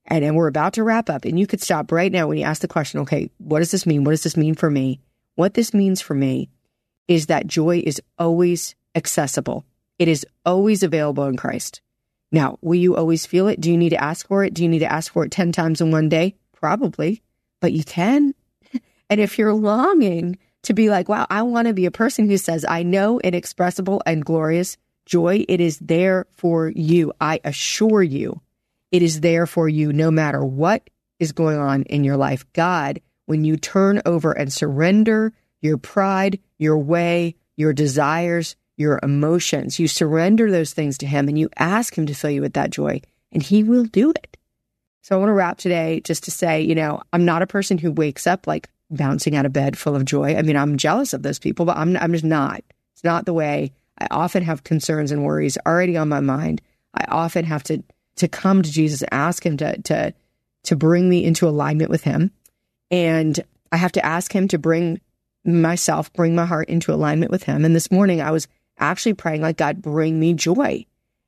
and, 0.07 0.23
and 0.23 0.35
we're 0.35 0.47
about 0.47 0.73
to 0.73 0.83
wrap 0.83 1.09
up, 1.09 1.25
and 1.25 1.39
you 1.39 1.47
could 1.47 1.61
stop 1.61 1.91
right 1.91 2.11
now 2.11 2.27
when 2.27 2.37
you 2.37 2.43
ask 2.43 2.61
the 2.61 2.67
question, 2.67 2.99
okay, 3.01 3.29
what 3.37 3.59
does 3.59 3.71
this 3.71 3.85
mean? 3.85 4.03
What 4.03 4.11
does 4.11 4.23
this 4.23 4.37
mean 4.37 4.55
for 4.55 4.69
me? 4.69 4.99
What 5.35 5.53
this 5.53 5.73
means 5.73 6.01
for 6.01 6.13
me 6.13 6.49
is 7.07 7.27
that 7.27 7.47
joy 7.47 7.83
is 7.85 8.01
always 8.17 8.75
accessible. 8.95 9.65
It 9.99 10.07
is 10.07 10.25
always 10.45 10.83
available 10.83 11.25
in 11.25 11.37
Christ. 11.37 11.81
Now, 12.31 12.57
will 12.61 12.75
you 12.75 12.95
always 12.95 13.25
feel 13.25 13.47
it? 13.47 13.61
Do 13.61 13.71
you 13.71 13.77
need 13.77 13.89
to 13.89 14.03
ask 14.03 14.27
for 14.27 14.43
it? 14.43 14.53
Do 14.53 14.63
you 14.63 14.69
need 14.69 14.79
to 14.79 14.91
ask 14.91 15.13
for 15.13 15.25
it 15.25 15.31
10 15.31 15.51
times 15.51 15.81
in 15.81 15.91
one 15.91 16.09
day? 16.09 16.35
Probably, 16.53 17.21
but 17.59 17.73
you 17.73 17.83
can. 17.83 18.33
And 19.07 19.21
if 19.21 19.37
you're 19.37 19.53
longing 19.53 20.39
to 20.63 20.73
be 20.73 20.89
like, 20.89 21.07
wow, 21.07 21.27
I 21.29 21.43
want 21.43 21.67
to 21.67 21.75
be 21.75 21.85
a 21.85 21.91
person 21.91 22.27
who 22.27 22.37
says, 22.37 22.65
I 22.67 22.81
know 22.81 23.19
inexpressible 23.19 24.01
and 24.07 24.25
glorious 24.25 24.77
joy. 25.05 25.45
It 25.47 25.61
is 25.61 25.77
there 25.77 26.25
for 26.31 26.69
you. 26.69 27.13
I 27.21 27.39
assure 27.43 28.01
you, 28.01 28.41
it 28.95 29.03
is 29.03 29.19
there 29.19 29.45
for 29.45 29.67
you 29.67 29.91
no 29.91 30.09
matter 30.09 30.43
what 30.43 30.89
is 31.19 31.33
going 31.33 31.57
on 31.57 31.83
in 31.83 32.05
your 32.05 32.15
life. 32.15 32.45
God, 32.53 33.01
when 33.25 33.43
you 33.43 33.57
turn 33.57 34.01
over 34.05 34.31
and 34.31 34.53
surrender 34.53 35.33
your 35.61 35.77
pride, 35.77 36.39
your 36.57 36.77
way, 36.77 37.35
your 37.57 37.73
desires, 37.73 38.55
your 38.77 38.99
emotions, 39.03 39.79
you 39.79 39.89
surrender 39.89 40.49
those 40.49 40.71
things 40.71 40.97
to 40.99 41.05
Him 41.05 41.27
and 41.27 41.37
you 41.37 41.49
ask 41.57 41.97
Him 41.97 42.05
to 42.05 42.13
fill 42.13 42.29
you 42.29 42.41
with 42.41 42.53
that 42.53 42.69
joy, 42.69 43.01
and 43.33 43.43
He 43.43 43.63
will 43.63 43.83
do 43.83 44.11
it. 44.11 44.37
So 45.01 45.15
I 45.15 45.19
want 45.19 45.27
to 45.29 45.33
wrap 45.33 45.57
today 45.57 45.99
just 45.99 46.23
to 46.23 46.31
say, 46.31 46.61
you 46.61 46.73
know, 46.73 47.01
I'm 47.11 47.25
not 47.25 47.41
a 47.41 47.47
person 47.47 47.77
who 47.77 47.91
wakes 47.91 48.25
up 48.25 48.47
like, 48.47 48.69
bouncing 48.89 49.35
out 49.35 49.45
of 49.45 49.53
bed 49.53 49.77
full 49.77 49.95
of 49.95 50.05
joy. 50.05 50.35
I 50.35 50.41
mean, 50.41 50.55
I'm 50.55 50.77
jealous 50.77 51.13
of 51.13 51.23
those 51.23 51.39
people, 51.39 51.65
but 51.65 51.77
I'm 51.77 51.97
I'm 51.97 52.11
just 52.11 52.23
not. 52.23 52.61
It's 52.93 53.03
not 53.03 53.25
the 53.25 53.33
way. 53.33 53.73
I 53.97 54.07
often 54.11 54.43
have 54.43 54.63
concerns 54.63 55.11
and 55.11 55.23
worries 55.23 55.57
already 55.65 55.97
on 55.97 56.09
my 56.09 56.19
mind. 56.19 56.61
I 56.93 57.05
often 57.09 57.45
have 57.45 57.63
to 57.63 57.83
to 58.17 58.27
come 58.27 58.61
to 58.61 58.71
Jesus, 58.71 59.03
ask 59.11 59.45
him 59.45 59.57
to 59.57 59.81
to 59.83 60.13
to 60.63 60.75
bring 60.75 61.09
me 61.09 61.23
into 61.23 61.47
alignment 61.47 61.89
with 61.89 62.03
him. 62.03 62.31
And 62.91 63.39
I 63.71 63.77
have 63.77 63.91
to 63.93 64.05
ask 64.05 64.33
him 64.33 64.47
to 64.49 64.57
bring 64.57 64.99
myself, 65.43 66.11
bring 66.13 66.35
my 66.35 66.45
heart 66.45 66.69
into 66.69 66.93
alignment 66.93 67.31
with 67.31 67.43
him. 67.43 67.63
And 67.63 67.75
this 67.75 67.91
morning 67.91 68.21
I 68.21 68.31
was 68.31 68.47
actually 68.79 69.13
praying 69.13 69.41
like 69.41 69.57
God 69.57 69.81
bring 69.81 70.19
me 70.19 70.33
joy. 70.33 70.85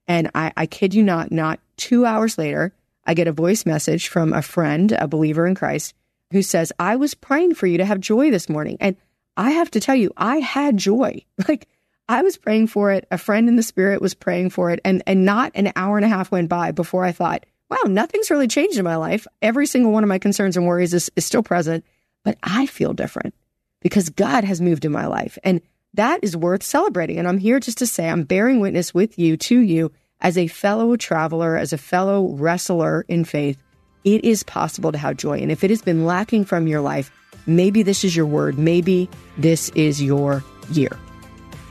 And 0.08 0.32
I, 0.34 0.52
I 0.58 0.66
kid 0.66 0.94
you 0.94 1.04
not, 1.04 1.32
not 1.32 1.60
two 1.76 2.06
hours 2.06 2.38
later, 2.38 2.74
I 3.06 3.14
get 3.14 3.28
a 3.28 3.34
voice 3.34 3.66
message 3.66 4.08
from 4.08 4.34
a 4.34 4.42
friend, 4.42 4.92
a 4.94 5.08
believer 5.08 5.46
in 5.46 5.56
Christ, 5.56 5.94
who 6.32 6.42
says, 6.42 6.74
I 6.80 6.96
was 6.96 7.14
praying 7.14 7.56
for 7.56 7.68
you 7.68 7.78
to 7.78 7.86
have 7.86 8.00
joy 8.00 8.32
this 8.32 8.50
morning. 8.50 8.78
And 8.80 8.96
I 9.38 9.52
have 9.52 9.72
to 9.72 9.80
tell 9.80 9.96
you, 9.96 10.12
I 10.18 10.38
had 10.38 10.78
joy. 10.78 11.24
Like 11.48 11.68
I 12.10 12.22
was 12.22 12.38
praying 12.38 12.68
for 12.68 12.92
it. 12.92 13.08
A 13.12 13.18
friend 13.18 13.50
in 13.50 13.56
the 13.56 13.64
spirit 13.64 14.02
was 14.02 14.14
praying 14.14 14.52
for 14.52 14.72
it. 14.72 14.80
And, 14.86 15.04
and 15.06 15.26
not 15.26 15.52
an 15.56 15.72
hour 15.76 15.98
and 15.98 16.06
a 16.06 16.10
half 16.10 16.32
went 16.32 16.50
by 16.50 16.72
before 16.72 17.04
I 17.04 17.12
thought, 17.12 17.46
wow, 17.70 17.82
nothing's 17.86 18.32
really 18.32 18.48
changed 18.48 18.78
in 18.78 18.86
my 18.86 18.96
life. 18.96 19.28
Every 19.42 19.66
single 19.66 19.92
one 19.92 20.04
of 20.04 20.08
my 20.08 20.20
concerns 20.20 20.56
and 20.56 20.66
worries 20.66 20.94
is, 20.94 21.12
is 21.16 21.26
still 21.26 21.44
present, 21.44 21.84
but 22.24 22.38
I 22.44 22.66
feel 22.66 22.94
different 22.94 23.34
because 23.82 24.10
God 24.10 24.44
has 24.44 24.62
moved 24.62 24.86
in 24.86 24.92
my 24.92 25.08
life. 25.08 25.38
And 25.44 25.62
that 25.96 26.20
is 26.24 26.38
worth 26.38 26.64
celebrating. 26.64 27.18
And 27.18 27.28
I'm 27.28 27.38
here 27.38 27.60
just 27.60 27.80
to 27.80 27.88
say 27.88 28.10
I'm 28.10 28.24
bearing 28.24 28.60
witness 28.60 28.94
with 28.94 29.20
you 29.20 29.36
to 29.38 29.60
you 29.60 29.92
as 30.22 30.38
a 30.38 30.48
fellow 30.48 30.96
traveler, 30.96 31.58
as 31.58 31.74
a 31.74 31.78
fellow 31.78 32.30
wrestler 32.30 33.06
in 33.08 33.26
faith 33.26 33.62
it 34.08 34.24
is 34.24 34.42
possible 34.44 34.94
to 34.94 34.98
have 34.98 35.18
joy. 35.18 35.40
And 35.40 35.52
if 35.52 35.66
it 35.66 35.70
has 35.70 35.82
been 35.82 36.06
lacking 36.06 36.46
from 36.46 36.66
your 36.66 36.80
life, 36.80 37.12
maybe 37.46 37.84
this 37.84 38.06
is 38.06 38.16
your 38.16 38.26
word. 38.26 38.58
Maybe 38.58 39.10
this 39.38 39.68
is 39.70 40.02
your 40.02 40.46
year. 40.72 40.98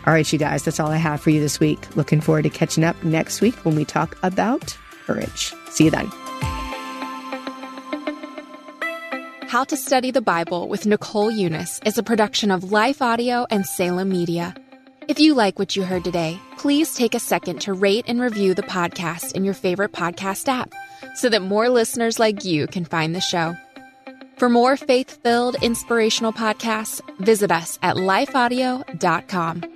All 0.06 0.12
right, 0.12 0.32
you 0.32 0.38
guys, 0.38 0.62
that's 0.62 0.78
all 0.78 0.90
I 0.90 0.98
have 0.98 1.20
for 1.20 1.30
you 1.30 1.40
this 1.40 1.58
week. 1.58 1.96
Looking 1.96 2.20
forward 2.20 2.42
to 2.42 2.50
catching 2.50 2.84
up 2.84 3.02
next 3.02 3.40
week 3.40 3.56
when 3.64 3.74
we 3.74 3.84
talk 3.84 4.16
about 4.22 4.76
courage. 5.04 5.52
See 5.70 5.86
you 5.86 5.90
then. 5.90 6.06
How 9.48 9.64
to 9.64 9.76
Study 9.76 10.12
the 10.12 10.22
Bible 10.22 10.68
with 10.68 10.86
Nicole 10.86 11.32
Unice 11.32 11.84
is 11.84 11.98
a 11.98 12.04
production 12.04 12.52
of 12.52 12.70
Life 12.70 13.02
Audio 13.02 13.46
and 13.50 13.66
Salem 13.66 14.08
Media. 14.08 14.54
If 15.08 15.18
you 15.18 15.34
like 15.34 15.58
what 15.58 15.74
you 15.74 15.82
heard 15.82 16.04
today, 16.04 16.38
please 16.56 16.94
take 16.94 17.14
a 17.14 17.20
second 17.20 17.60
to 17.62 17.72
rate 17.72 18.04
and 18.06 18.20
review 18.20 18.54
the 18.54 18.62
podcast 18.62 19.32
in 19.32 19.44
your 19.44 19.54
favorite 19.54 19.92
podcast 19.92 20.46
app 20.46 20.72
so 21.16 21.28
that 21.28 21.42
more 21.42 21.68
listeners 21.68 22.18
like 22.20 22.44
you 22.44 22.68
can 22.68 22.84
find 22.84 23.14
the 23.14 23.20
show. 23.20 23.56
For 24.36 24.48
more 24.48 24.76
faith 24.76 25.22
filled, 25.22 25.56
inspirational 25.62 26.32
podcasts, 26.32 27.00
visit 27.18 27.50
us 27.50 27.78
at 27.82 27.96
lifeaudio.com. 27.96 29.75